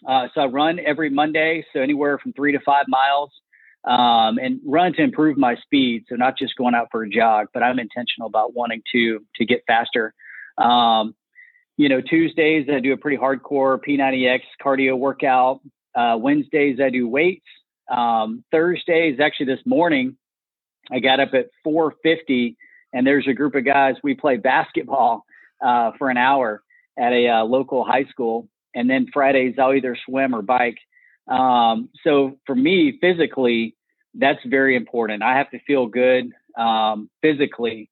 Uh, 0.07 0.29
so 0.35 0.43
I 0.43 0.47
run 0.47 0.79
every 0.85 1.09
Monday, 1.09 1.65
so 1.73 1.81
anywhere 1.81 2.19
from 2.19 2.33
three 2.35 2.53
to 2.53 2.61
five 2.61 2.85
miles, 2.89 3.31
um, 3.85 4.39
and 4.39 4.61
run 4.67 4.93
to 4.95 5.03
improve 5.03 5.39
my 5.39 5.57
speed. 5.57 6.05
So 6.09 6.17
not 6.17 6.37
just 6.37 6.57
going 6.57 6.75
out 6.75 6.89
for 6.91 7.03
a 7.03 7.09
jog, 7.09 7.49
but 7.55 7.63
I'm 7.63 7.79
intentional 7.79 8.29
about 8.29 8.55
wanting 8.55 8.83
to 8.93 9.21
to 9.37 9.47
get 9.47 9.63
faster. 9.67 10.13
Um, 10.59 11.15
you 11.77 11.89
know, 11.89 12.01
Tuesdays 12.01 12.67
I 12.71 12.81
do 12.81 12.93
a 12.93 12.97
pretty 12.97 13.17
hardcore 13.17 13.79
P90X 13.81 14.41
cardio 14.63 14.99
workout. 14.99 15.61
Uh, 15.95 16.19
Wednesdays 16.21 16.81
I 16.81 16.91
do 16.91 17.09
weights. 17.09 17.47
Um, 17.91 18.45
Thursdays, 18.51 19.21
actually 19.21 19.47
this 19.47 19.65
morning, 19.65 20.17
I 20.91 21.01
got 21.01 21.21
up 21.21 21.35
at 21.35 21.51
4:50, 21.65 22.57
and 22.93 23.07
there's 23.07 23.27
a 23.27 23.35
group 23.35 23.55
of 23.55 23.65
guys. 23.65 23.97
We 24.03 24.15
play 24.15 24.37
basketball 24.37 25.25
uh, 25.65 25.93
for 25.99 26.11
an 26.11 26.17
hour 26.17 26.63
at 26.99 27.13
a 27.13 27.29
uh, 27.29 27.45
local 27.45 27.85
high 27.85 28.05
school, 28.05 28.49
and 28.75 28.89
then 28.89 29.09
Fridays 29.13 29.57
I'll 29.59 29.75
either 29.75 29.97
swim 30.07 30.35
or 30.35 30.43
bike. 30.43 30.79
Um, 31.29 31.89
so 32.03 32.39
for 32.47 32.55
me, 32.55 32.99
physically, 33.01 33.77
that's 34.15 34.41
very 34.47 34.77
important. 34.77 35.23
I 35.23 35.37
have 35.39 35.51
to 35.51 35.59
feel 35.61 35.87
good 35.87 36.31
um, 36.57 37.11
physically, 37.23 37.91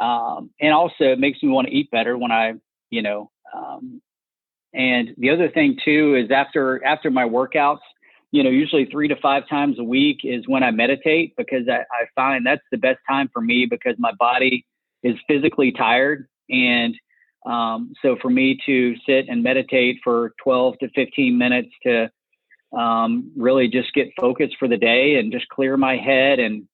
um, 0.00 0.50
and 0.60 0.72
also 0.72 1.04
it 1.04 1.18
makes 1.18 1.42
me 1.42 1.48
want 1.48 1.68
to 1.68 1.74
eat 1.74 1.90
better 1.90 2.16
when 2.18 2.32
I, 2.32 2.54
you 2.90 3.02
know. 3.02 3.30
Um, 3.54 4.02
and 4.74 5.14
the 5.18 5.30
other 5.30 5.50
thing 5.50 5.78
too 5.84 6.16
is 6.16 6.30
after 6.30 6.84
after 6.84 7.10
my 7.10 7.24
workouts, 7.24 7.80
you 8.32 8.42
know, 8.42 8.50
usually 8.50 8.86
three 8.86 9.08
to 9.08 9.16
five 9.16 9.46
times 9.46 9.78
a 9.78 9.84
week 9.84 10.20
is 10.24 10.48
when 10.48 10.62
I 10.62 10.70
meditate 10.70 11.34
because 11.36 11.68
I, 11.68 11.80
I 11.80 12.06
find 12.16 12.46
that's 12.46 12.64
the 12.72 12.78
best 12.78 12.98
time 13.08 13.28
for 13.32 13.42
me 13.42 13.66
because 13.68 13.94
my 13.98 14.12
body 14.18 14.64
is 15.02 15.16
physically 15.28 15.70
tired. 15.70 16.26
And 16.48 16.94
um, 17.44 17.92
so 18.00 18.16
for 18.22 18.30
me 18.30 18.58
to 18.64 18.96
sit 19.06 19.26
and 19.28 19.42
meditate 19.42 19.98
for 20.02 20.32
12 20.42 20.78
to 20.78 20.88
15 20.94 21.36
minutes 21.36 21.68
to 21.82 22.10
um, 22.76 23.30
really 23.36 23.68
just 23.68 23.92
get 23.92 24.08
focused 24.18 24.56
for 24.58 24.66
the 24.66 24.78
day 24.78 25.16
and 25.16 25.30
just 25.30 25.48
clear 25.48 25.76
my 25.76 25.98
head 25.98 26.38
and 26.38 26.66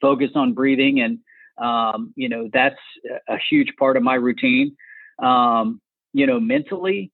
focus 0.00 0.30
on 0.34 0.54
breathing. 0.54 1.00
And, 1.00 1.18
um, 1.62 2.14
you 2.16 2.30
know, 2.30 2.48
that's 2.50 2.80
a 3.28 3.36
huge 3.50 3.74
part 3.78 3.98
of 3.98 4.02
my 4.02 4.14
routine. 4.14 4.76
Um, 5.22 5.82
you 6.14 6.26
know, 6.26 6.40
mentally, 6.40 7.12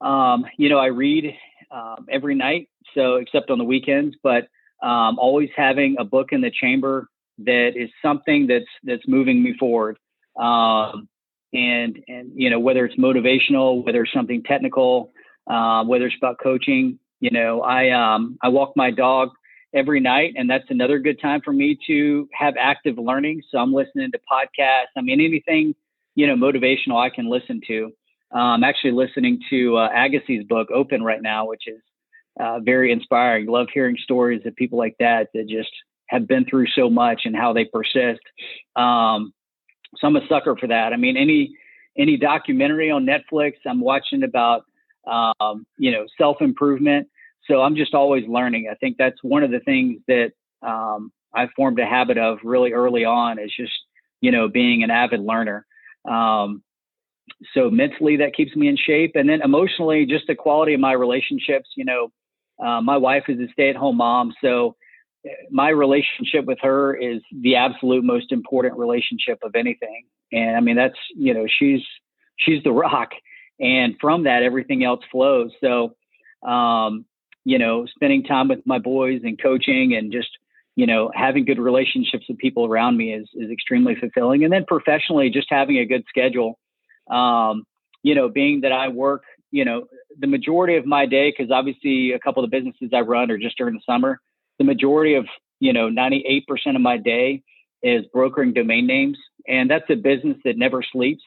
um, 0.00 0.46
you 0.56 0.70
know, 0.70 0.78
I 0.78 0.86
read 0.86 1.34
um, 1.70 2.06
every 2.10 2.34
night, 2.34 2.68
so 2.94 3.16
except 3.16 3.50
on 3.50 3.58
the 3.58 3.64
weekends, 3.64 4.16
but 4.22 4.48
um, 4.82 5.18
always 5.18 5.50
having 5.56 5.96
a 5.98 6.04
book 6.04 6.28
in 6.32 6.40
the 6.40 6.50
chamber 6.50 7.08
that 7.38 7.72
is 7.76 7.90
something 8.02 8.46
that's 8.46 8.70
that's 8.84 9.06
moving 9.06 9.42
me 9.42 9.54
forward. 9.58 9.98
Um, 10.38 11.08
and 11.52 11.98
and 12.06 12.32
you 12.34 12.50
know 12.50 12.60
whether 12.60 12.84
it's 12.84 12.96
motivational, 12.96 13.84
whether 13.84 14.02
it's 14.02 14.12
something 14.12 14.42
technical, 14.42 15.12
uh, 15.48 15.84
whether 15.84 16.06
it's 16.06 16.16
about 16.16 16.38
coaching. 16.42 16.98
You 17.20 17.30
know, 17.30 17.62
I 17.62 17.90
um, 17.90 18.38
I 18.42 18.48
walk 18.48 18.72
my 18.76 18.90
dog 18.90 19.30
every 19.74 20.00
night, 20.00 20.34
and 20.36 20.48
that's 20.48 20.64
another 20.70 20.98
good 20.98 21.20
time 21.20 21.40
for 21.44 21.52
me 21.52 21.78
to 21.86 22.28
have 22.32 22.54
active 22.58 22.98
learning. 22.98 23.42
So 23.50 23.58
I'm 23.58 23.72
listening 23.72 24.10
to 24.12 24.18
podcasts. 24.30 24.92
I 24.96 25.02
mean, 25.02 25.20
anything 25.20 25.74
you 26.14 26.26
know 26.26 26.34
motivational 26.34 26.96
I 26.96 27.10
can 27.10 27.28
listen 27.28 27.60
to. 27.66 27.92
I'm 28.38 28.64
actually 28.64 28.92
listening 28.92 29.40
to 29.50 29.76
uh, 29.76 29.88
Agassi's 29.90 30.44
book, 30.46 30.68
Open, 30.70 31.02
right 31.02 31.20
now, 31.20 31.46
which 31.46 31.62
is 31.66 31.80
uh, 32.38 32.60
very 32.60 32.92
inspiring. 32.92 33.46
Love 33.46 33.68
hearing 33.72 33.96
stories 34.02 34.42
of 34.46 34.54
people 34.56 34.78
like 34.78 34.96
that 35.00 35.28
that 35.34 35.48
just 35.48 35.70
have 36.08 36.26
been 36.26 36.44
through 36.44 36.66
so 36.68 36.90
much 36.90 37.22
and 37.24 37.36
how 37.36 37.52
they 37.52 37.64
persist. 37.64 38.20
Um, 38.76 39.32
so 39.96 40.06
I'm 40.06 40.16
a 40.16 40.26
sucker 40.28 40.56
for 40.56 40.68
that. 40.68 40.92
I 40.92 40.96
mean, 40.96 41.16
any 41.16 41.56
any 41.98 42.16
documentary 42.16 42.90
on 42.90 43.04
Netflix, 43.04 43.54
I'm 43.66 43.80
watching 43.80 44.22
about 44.22 44.64
um, 45.06 45.66
you 45.76 45.90
know 45.90 46.06
self 46.18 46.40
improvement. 46.40 47.08
So 47.46 47.62
I'm 47.62 47.74
just 47.74 47.94
always 47.94 48.24
learning. 48.28 48.68
I 48.70 48.74
think 48.76 48.96
that's 48.98 49.22
one 49.22 49.42
of 49.42 49.50
the 49.50 49.60
things 49.60 50.00
that 50.06 50.32
um, 50.62 51.10
I 51.34 51.48
formed 51.56 51.80
a 51.80 51.86
habit 51.86 52.18
of 52.18 52.38
really 52.44 52.72
early 52.72 53.04
on 53.04 53.38
is 53.38 53.52
just 53.56 53.72
you 54.20 54.30
know 54.30 54.48
being 54.48 54.82
an 54.82 54.90
avid 54.90 55.20
learner. 55.20 55.66
Um, 56.08 56.62
so 57.54 57.70
mentally 57.70 58.16
that 58.16 58.34
keeps 58.34 58.54
me 58.54 58.68
in 58.68 58.76
shape. 58.76 59.12
And 59.14 59.28
then 59.28 59.42
emotionally 59.42 60.06
just 60.06 60.26
the 60.26 60.34
quality 60.34 60.74
of 60.74 60.80
my 60.80 60.92
relationships 60.92 61.68
you 61.76 61.84
know 61.84 62.12
uh, 62.64 62.80
my 62.80 62.96
wife 62.96 63.24
is 63.28 63.38
a 63.40 63.50
stay-at-home 63.52 63.96
mom 63.96 64.32
so 64.42 64.76
uh, 65.26 65.32
my 65.50 65.68
relationship 65.70 66.44
with 66.44 66.58
her 66.62 66.94
is 66.94 67.20
the 67.32 67.56
absolute 67.56 68.04
most 68.04 68.32
important 68.32 68.78
relationship 68.78 69.38
of 69.42 69.54
anything. 69.54 70.04
And 70.32 70.56
i 70.56 70.60
mean 70.60 70.76
that's 70.76 70.98
you 71.14 71.34
know 71.34 71.46
she's 71.46 71.82
she's 72.36 72.62
the 72.62 72.72
rock. 72.72 73.10
And 73.58 73.94
from 74.00 74.24
that 74.24 74.42
everything 74.42 74.84
else 74.84 75.00
flows. 75.10 75.50
So 75.60 75.94
um, 76.48 77.04
you 77.44 77.58
know 77.58 77.86
spending 77.94 78.22
time 78.24 78.48
with 78.48 78.60
my 78.66 78.78
boys 78.78 79.20
and 79.24 79.40
coaching 79.40 79.94
and 79.94 80.12
just 80.12 80.30
you 80.76 80.86
know 80.86 81.10
having 81.14 81.44
good 81.44 81.58
relationships 81.58 82.24
with 82.28 82.38
people 82.38 82.64
around 82.66 82.96
me 82.96 83.12
is 83.12 83.28
is 83.34 83.50
extremely 83.50 83.94
fulfilling. 83.94 84.44
And 84.44 84.52
then 84.52 84.64
professionally 84.66 85.30
just 85.30 85.48
having 85.50 85.78
a 85.78 85.86
good 85.86 86.04
schedule 86.08 86.58
um, 87.10 87.64
you 88.02 88.14
know, 88.14 88.28
being 88.28 88.62
that 88.62 88.72
I 88.72 88.88
work, 88.88 89.22
you 89.50 89.64
know, 89.64 89.86
the 90.18 90.26
majority 90.26 90.76
of 90.76 90.86
my 90.86 91.06
day, 91.06 91.30
because 91.30 91.50
obviously 91.50 92.12
a 92.12 92.18
couple 92.18 92.44
of 92.44 92.50
the 92.50 92.56
businesses 92.56 92.90
I 92.94 93.00
run 93.00 93.30
are 93.30 93.38
just 93.38 93.58
during 93.58 93.74
the 93.74 93.80
summer. 93.84 94.20
The 94.58 94.64
majority 94.64 95.14
of, 95.14 95.26
you 95.58 95.72
know, 95.72 95.88
98% 95.88 96.42
of 96.74 96.80
my 96.80 96.96
day 96.96 97.42
is 97.82 98.04
brokering 98.12 98.52
domain 98.52 98.86
names. 98.86 99.18
And 99.48 99.70
that's 99.70 99.88
a 99.90 99.96
business 99.96 100.36
that 100.44 100.56
never 100.56 100.82
sleeps. 100.82 101.22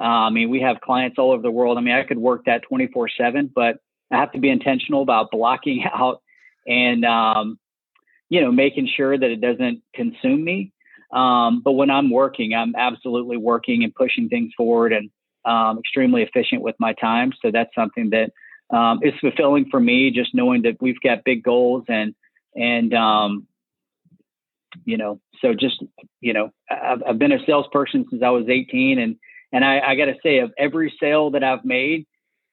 Uh, 0.00 0.04
I 0.04 0.30
mean, 0.30 0.50
we 0.50 0.60
have 0.60 0.80
clients 0.80 1.18
all 1.18 1.32
over 1.32 1.42
the 1.42 1.50
world. 1.50 1.78
I 1.78 1.80
mean, 1.80 1.94
I 1.94 2.04
could 2.04 2.18
work 2.18 2.44
that 2.46 2.62
24 2.62 3.08
7, 3.16 3.50
but 3.54 3.78
I 4.10 4.16
have 4.16 4.32
to 4.32 4.38
be 4.38 4.50
intentional 4.50 5.02
about 5.02 5.30
blocking 5.30 5.84
out 5.94 6.22
and, 6.66 7.04
um, 7.04 7.58
you 8.28 8.40
know, 8.40 8.52
making 8.52 8.88
sure 8.94 9.16
that 9.16 9.30
it 9.30 9.40
doesn't 9.40 9.82
consume 9.94 10.44
me. 10.44 10.72
Um, 11.12 11.62
but 11.64 11.72
when 11.72 11.90
I'm 11.90 12.10
working, 12.10 12.54
I'm 12.54 12.74
absolutely 12.76 13.36
working 13.36 13.84
and 13.84 13.94
pushing 13.94 14.28
things 14.28 14.52
forward. 14.56 14.92
And 14.92 15.10
um, 15.46 15.78
extremely 15.78 16.22
efficient 16.22 16.62
with 16.62 16.74
my 16.78 16.92
time. 16.94 17.32
So 17.40 17.50
that's 17.50 17.74
something 17.74 18.10
that 18.10 18.32
um, 18.76 19.00
is 19.02 19.14
fulfilling 19.20 19.66
for 19.70 19.80
me, 19.80 20.10
just 20.10 20.34
knowing 20.34 20.62
that 20.62 20.76
we've 20.80 21.00
got 21.02 21.24
big 21.24 21.42
goals 21.42 21.84
and 21.88 22.14
and 22.54 22.92
um, 22.94 23.46
you 24.84 24.96
know, 24.96 25.20
so 25.40 25.54
just 25.54 25.82
you 26.20 26.32
know, 26.32 26.50
I've, 26.70 27.02
I've 27.08 27.18
been 27.18 27.32
a 27.32 27.44
salesperson 27.46 28.06
since 28.10 28.22
I 28.22 28.30
was 28.30 28.46
18, 28.48 28.98
and 28.98 29.16
and 29.52 29.64
I, 29.64 29.80
I 29.80 29.94
got 29.94 30.06
to 30.06 30.16
say, 30.22 30.38
of 30.38 30.52
every 30.58 30.92
sale 31.00 31.30
that 31.30 31.44
I've 31.44 31.64
made, 31.64 32.06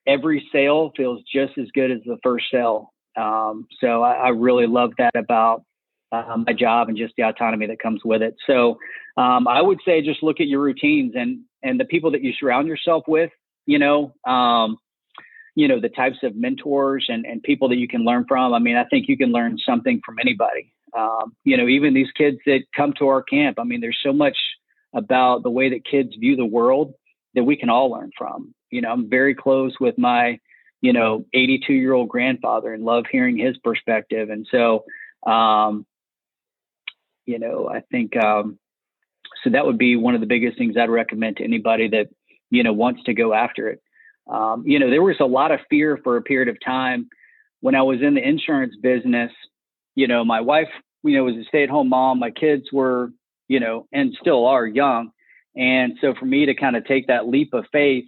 every 0.06 0.48
sale 0.52 0.92
feels 0.96 1.22
just 1.32 1.58
as 1.58 1.68
good 1.74 1.92
as 1.92 2.00
the 2.06 2.18
first 2.24 2.46
sale. 2.52 2.94
Um, 3.18 3.68
so 3.80 4.02
I, 4.02 4.14
I, 4.14 4.30
really 4.30 4.66
love 4.66 4.92
that 4.98 5.16
about 5.16 5.64
uh, 6.12 6.36
my 6.48 6.54
job 6.54 6.90
and 6.90 6.98
just 6.98 7.14
the 7.16 7.24
autonomy 7.24 7.68
that 7.68 7.80
comes 7.80 8.02
with 8.04 8.24
it. 8.24 8.36
So 8.48 8.80
um, 9.18 9.48
I 9.48 9.62
would 9.62 9.80
say 9.86 10.02
just 10.02 10.24
look 10.24 10.40
at 10.40 10.48
your 10.48 10.62
routines 10.62 11.14
and 11.16 11.42
and 11.64 11.80
the 11.80 11.86
people 11.86 12.12
that 12.12 12.24
you 12.24 12.34
surround 12.40 12.68
yourself 12.68 13.04
with. 13.08 13.32
You 13.66 13.80
know, 13.80 14.14
um, 14.26 14.78
you 15.56 15.68
know 15.68 15.80
the 15.80 15.90
types 15.90 16.18
of 16.24 16.36
mentors 16.36 17.06
and 17.10 17.26
and 17.26 17.42
people 17.42 17.70
that 17.70 17.78
you 17.78 17.88
can 17.88 18.04
learn 18.04 18.26
from. 18.28 18.54
I 18.54 18.60
mean, 18.60 18.76
I 18.76 18.86
think 18.86 19.08
you 19.08 19.18
can 19.18 19.32
learn 19.32 19.58
something 19.58 20.02
from 20.06 20.20
anybody. 20.20 20.74
Um, 20.98 21.36
you 21.44 21.58
know, 21.58 21.68
even 21.68 21.94
these 21.94 22.12
kids 22.16 22.38
that 22.46 22.62
come 22.76 22.94
to 23.00 23.08
our 23.08 23.24
camp. 23.24 23.60
I 23.60 23.64
mean, 23.64 23.82
there's 23.82 24.00
so 24.04 24.14
much 24.14 24.38
about 24.94 25.44
the 25.44 25.50
way 25.50 25.70
that 25.70 25.86
kids 25.86 26.16
view 26.20 26.36
the 26.36 26.46
world 26.46 26.94
that 27.36 27.44
we 27.44 27.56
can 27.56 27.70
all 27.70 27.90
learn 27.90 28.12
from. 28.18 28.54
You 28.70 28.82
know, 28.82 28.92
I'm 28.92 29.10
very 29.10 29.34
close 29.34 29.74
with 29.80 29.98
my, 29.98 30.40
you 30.82 30.94
know, 30.94 31.26
82 31.34 31.74
year 31.74 31.94
old 31.94 32.10
grandfather 32.10 32.74
and 32.74 32.84
love 32.84 33.06
hearing 33.12 33.38
his 33.38 33.58
perspective. 33.58 34.30
And 34.30 34.48
so, 34.52 34.86
um, 35.26 35.86
you 37.26 37.40
know, 37.40 37.70
I 37.70 37.82
think 37.92 38.16
um, 38.18 38.60
so. 39.44 39.50
That 39.50 39.66
would 39.66 39.78
be 39.78 39.96
one 39.96 40.16
of 40.16 40.22
the 40.22 40.28
biggest 40.28 40.58
things 40.58 40.76
I'd 40.78 40.90
recommend 40.90 41.38
to 41.38 41.44
anybody 41.44 41.88
that 41.90 42.08
you 42.50 42.64
know 42.64 42.74
wants 42.74 43.04
to 43.04 43.14
go 43.14 43.34
after 43.34 43.70
it. 43.70 43.82
Um, 44.30 44.64
you 44.66 44.80
know, 44.80 44.90
there 44.90 45.04
was 45.04 45.18
a 45.20 45.26
lot 45.26 45.52
of 45.52 45.60
fear 45.70 46.00
for 46.04 46.18
a 46.18 46.22
period 46.22 46.48
of 46.48 46.58
time 46.64 47.10
when 47.60 47.76
I 47.76 47.82
was 47.82 48.02
in 48.02 48.16
the 48.16 48.28
insurance 48.28 48.76
business. 48.82 49.32
You 49.96 50.08
know, 50.08 50.24
my 50.24 50.42
wife, 50.42 50.70
you 51.04 51.18
know, 51.18 51.24
was 51.26 51.36
a 51.36 51.44
stay-at-home 51.48 51.90
mom. 51.90 52.20
My 52.20 52.32
kids 52.32 52.66
were, 52.72 53.12
you 53.48 53.60
know, 53.60 53.88
and 53.92 54.16
still 54.20 54.46
are 54.46 54.66
young, 54.66 55.12
and 55.56 55.94
so 56.02 56.14
for 56.18 56.26
me 56.26 56.46
to 56.46 56.56
kind 56.56 56.76
of 56.76 56.86
take 56.86 57.08
that 57.08 57.28
leap 57.28 57.54
of 57.54 57.66
faith, 57.72 58.06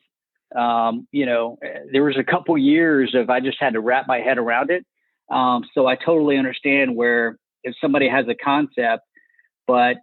um, 0.56 1.08
you 1.12 1.26
know, 1.26 1.58
there 1.92 2.04
was 2.04 2.18
a 2.18 2.24
couple 2.24 2.58
years 2.58 3.14
of 3.14 3.30
I 3.30 3.40
just 3.40 3.58
had 3.60 3.74
to 3.74 3.80
wrap 3.80 4.08
my 4.08 4.20
head 4.20 4.38
around 4.38 4.72
it. 4.72 4.86
Um, 5.30 5.64
so 5.74 5.88
I 5.88 5.96
totally 5.96 6.38
understand 6.38 6.96
where 6.96 7.38
if 7.64 7.76
somebody 7.82 8.08
has 8.08 8.26
a 8.30 8.36
concept, 8.36 9.04
but 9.68 9.98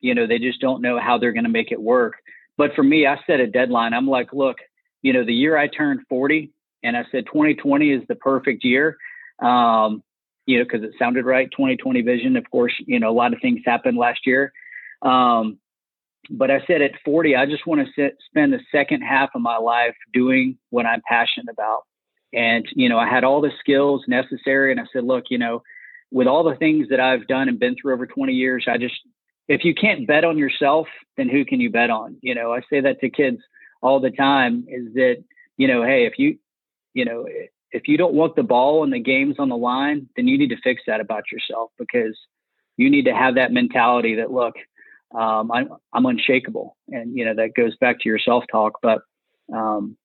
you 0.00 0.14
know, 0.14 0.26
they 0.26 0.38
just 0.38 0.60
don't 0.60 0.82
know 0.82 0.98
how 0.98 1.18
they're 1.18 1.32
going 1.32 1.44
to 1.44 1.50
make 1.50 1.72
it 1.72 1.80
work. 1.80 2.14
But 2.56 2.74
for 2.74 2.82
me, 2.82 3.06
I 3.06 3.18
set 3.26 3.40
a 3.40 3.46
deadline. 3.46 3.94
I'm 3.94 4.08
like, 4.08 4.32
look, 4.32 4.58
you 5.02 5.12
know, 5.12 5.24
the 5.24 5.34
year 5.34 5.56
I 5.56 5.68
turned 5.68 6.00
40, 6.08 6.50
and 6.82 6.96
I 6.96 7.04
said 7.10 7.26
2020 7.26 7.90
is 7.90 8.02
the 8.08 8.14
perfect 8.16 8.64
year. 8.64 8.96
Um, 9.40 10.02
you 10.46 10.58
know, 10.58 10.64
because 10.64 10.82
it 10.82 10.92
sounded 10.98 11.26
right. 11.26 11.50
2020 11.50 12.00
vision. 12.02 12.36
Of 12.36 12.50
course, 12.50 12.72
you 12.86 12.98
know, 12.98 13.10
a 13.10 13.12
lot 13.12 13.34
of 13.34 13.40
things 13.40 13.60
happened 13.66 13.98
last 13.98 14.20
year. 14.24 14.52
Um, 15.02 15.58
but 16.30 16.50
I 16.50 16.60
said 16.66 16.82
at 16.82 16.92
40, 17.04 17.36
I 17.36 17.46
just 17.46 17.66
want 17.66 17.86
to 17.96 18.10
spend 18.28 18.52
the 18.52 18.60
second 18.72 19.02
half 19.02 19.30
of 19.34 19.42
my 19.42 19.58
life 19.58 19.94
doing 20.12 20.58
what 20.70 20.86
I'm 20.86 21.02
passionate 21.06 21.52
about. 21.52 21.82
And, 22.32 22.66
you 22.72 22.88
know, 22.88 22.98
I 22.98 23.08
had 23.08 23.24
all 23.24 23.40
the 23.40 23.52
skills 23.60 24.04
necessary. 24.08 24.70
And 24.70 24.80
I 24.80 24.84
said, 24.92 25.04
look, 25.04 25.24
you 25.30 25.38
know, 25.38 25.62
with 26.10 26.26
all 26.26 26.44
the 26.44 26.56
things 26.56 26.88
that 26.90 27.00
I've 27.00 27.26
done 27.26 27.48
and 27.48 27.58
been 27.58 27.76
through 27.80 27.94
over 27.94 28.06
20 28.06 28.32
years, 28.32 28.66
I 28.68 28.78
just, 28.78 28.96
if 29.48 29.64
you 29.64 29.74
can't 29.74 30.06
bet 30.06 30.24
on 30.24 30.36
yourself, 30.36 30.86
then 31.16 31.28
who 31.28 31.44
can 31.44 31.60
you 31.60 31.70
bet 31.70 31.90
on? 31.90 32.16
You 32.20 32.34
know, 32.34 32.52
I 32.52 32.60
say 32.70 32.80
that 32.80 33.00
to 33.00 33.10
kids 33.10 33.38
all 33.82 33.98
the 33.98 34.10
time 34.10 34.66
is 34.68 34.92
that, 34.94 35.24
you 35.56 35.66
know, 35.66 35.82
hey, 35.82 36.06
if 36.06 36.18
you, 36.18 36.38
you 36.92 37.04
know, 37.04 37.26
if 37.70 37.88
you 37.88 37.96
don't 37.96 38.14
want 38.14 38.36
the 38.36 38.42
ball 38.42 38.84
and 38.84 38.92
the 38.92 39.00
game's 39.00 39.36
on 39.38 39.48
the 39.48 39.56
line, 39.56 40.08
then 40.16 40.28
you 40.28 40.38
need 40.38 40.50
to 40.50 40.60
fix 40.62 40.82
that 40.86 41.00
about 41.00 41.24
yourself 41.32 41.70
because 41.78 42.16
you 42.76 42.90
need 42.90 43.06
to 43.06 43.14
have 43.14 43.34
that 43.36 43.52
mentality 43.52 44.16
that, 44.16 44.30
look, 44.30 44.54
um, 45.18 45.50
I'm, 45.50 45.70
I'm 45.92 46.06
unshakable. 46.06 46.76
And, 46.88 47.16
you 47.16 47.24
know, 47.24 47.34
that 47.34 47.54
goes 47.54 47.76
back 47.76 48.00
to 48.00 48.08
your 48.08 48.18
self 48.18 48.44
talk. 48.52 48.78
But 48.82 49.00
um, 49.52 49.96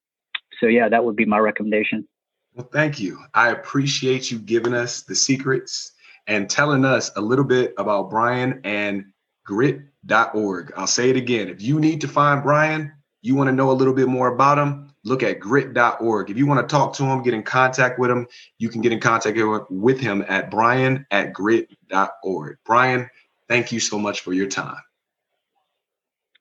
so, 0.59 0.67
yeah, 0.67 0.87
that 0.89 1.03
would 1.03 1.15
be 1.15 1.25
my 1.25 1.39
recommendation. 1.39 2.07
Well, 2.53 2.69
thank 2.71 2.99
you. 2.99 3.19
I 3.33 3.49
appreciate 3.49 4.31
you 4.31 4.39
giving 4.39 4.73
us 4.73 5.01
the 5.01 5.15
secrets 5.15 5.91
and 6.27 6.49
telling 6.49 6.85
us 6.85 7.11
a 7.15 7.21
little 7.21 7.43
bit 7.43 7.73
about 7.77 8.09
Brian 8.09 8.61
and 8.63 9.05
grit.org. 9.45 10.73
I'll 10.75 10.87
say 10.87 11.09
it 11.09 11.15
again. 11.15 11.49
If 11.49 11.61
you 11.61 11.79
need 11.79 12.01
to 12.01 12.07
find 12.07 12.43
Brian, 12.43 12.91
you 13.21 13.35
want 13.35 13.47
to 13.47 13.51
know 13.51 13.71
a 13.71 13.73
little 13.73 13.93
bit 13.93 14.07
more 14.07 14.27
about 14.27 14.57
him, 14.57 14.93
look 15.03 15.23
at 15.23 15.39
grit.org. 15.39 16.29
If 16.29 16.37
you 16.37 16.45
want 16.45 16.67
to 16.67 16.71
talk 16.71 16.93
to 16.95 17.03
him, 17.03 17.23
get 17.23 17.33
in 17.33 17.43
contact 17.43 17.99
with 17.99 18.11
him, 18.11 18.27
you 18.57 18.69
can 18.69 18.81
get 18.81 18.91
in 18.91 18.99
contact 18.99 19.37
with 19.69 19.99
him 19.99 20.25
at 20.27 20.51
brian 20.51 21.05
at 21.11 21.33
grit.org. 21.33 22.57
Brian, 22.65 23.09
thank 23.47 23.71
you 23.71 23.79
so 23.79 23.97
much 23.97 24.21
for 24.21 24.33
your 24.33 24.47
time. 24.47 24.81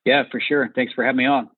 Yeah, 0.04 0.24
for 0.30 0.40
sure. 0.40 0.70
Thanks 0.74 0.92
for 0.92 1.04
having 1.04 1.18
me 1.18 1.26
on. 1.26 1.48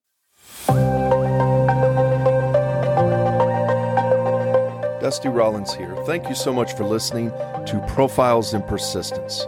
Dusty 5.01 5.29
Rollins 5.29 5.75
here. 5.75 5.95
Thank 6.07 6.29
you 6.31 6.35
so 6.35 6.53
much 6.53 6.75
for 6.75 6.85
listening 6.85 7.31
to 7.31 7.85
Profiles 7.89 8.55
in 8.55 8.63
Persistence. 8.63 9.47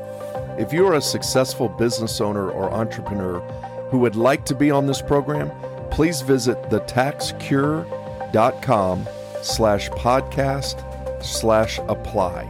If 0.58 0.72
you 0.72 0.86
are 0.86 0.94
a 0.94 1.02
successful 1.02 1.68
business 1.68 2.18
owner 2.18 2.50
or 2.50 2.72
entrepreneur 2.72 3.40
who 3.90 3.98
would 3.98 4.16
like 4.16 4.46
to 4.46 4.54
be 4.54 4.70
on 4.70 4.86
this 4.86 5.02
program, 5.02 5.52
please 5.90 6.22
visit 6.22 6.56
thetaxcure.com 6.70 9.08
slash 9.42 9.90
podcast 9.90 11.22
slash 11.22 11.78
apply. 11.88 12.48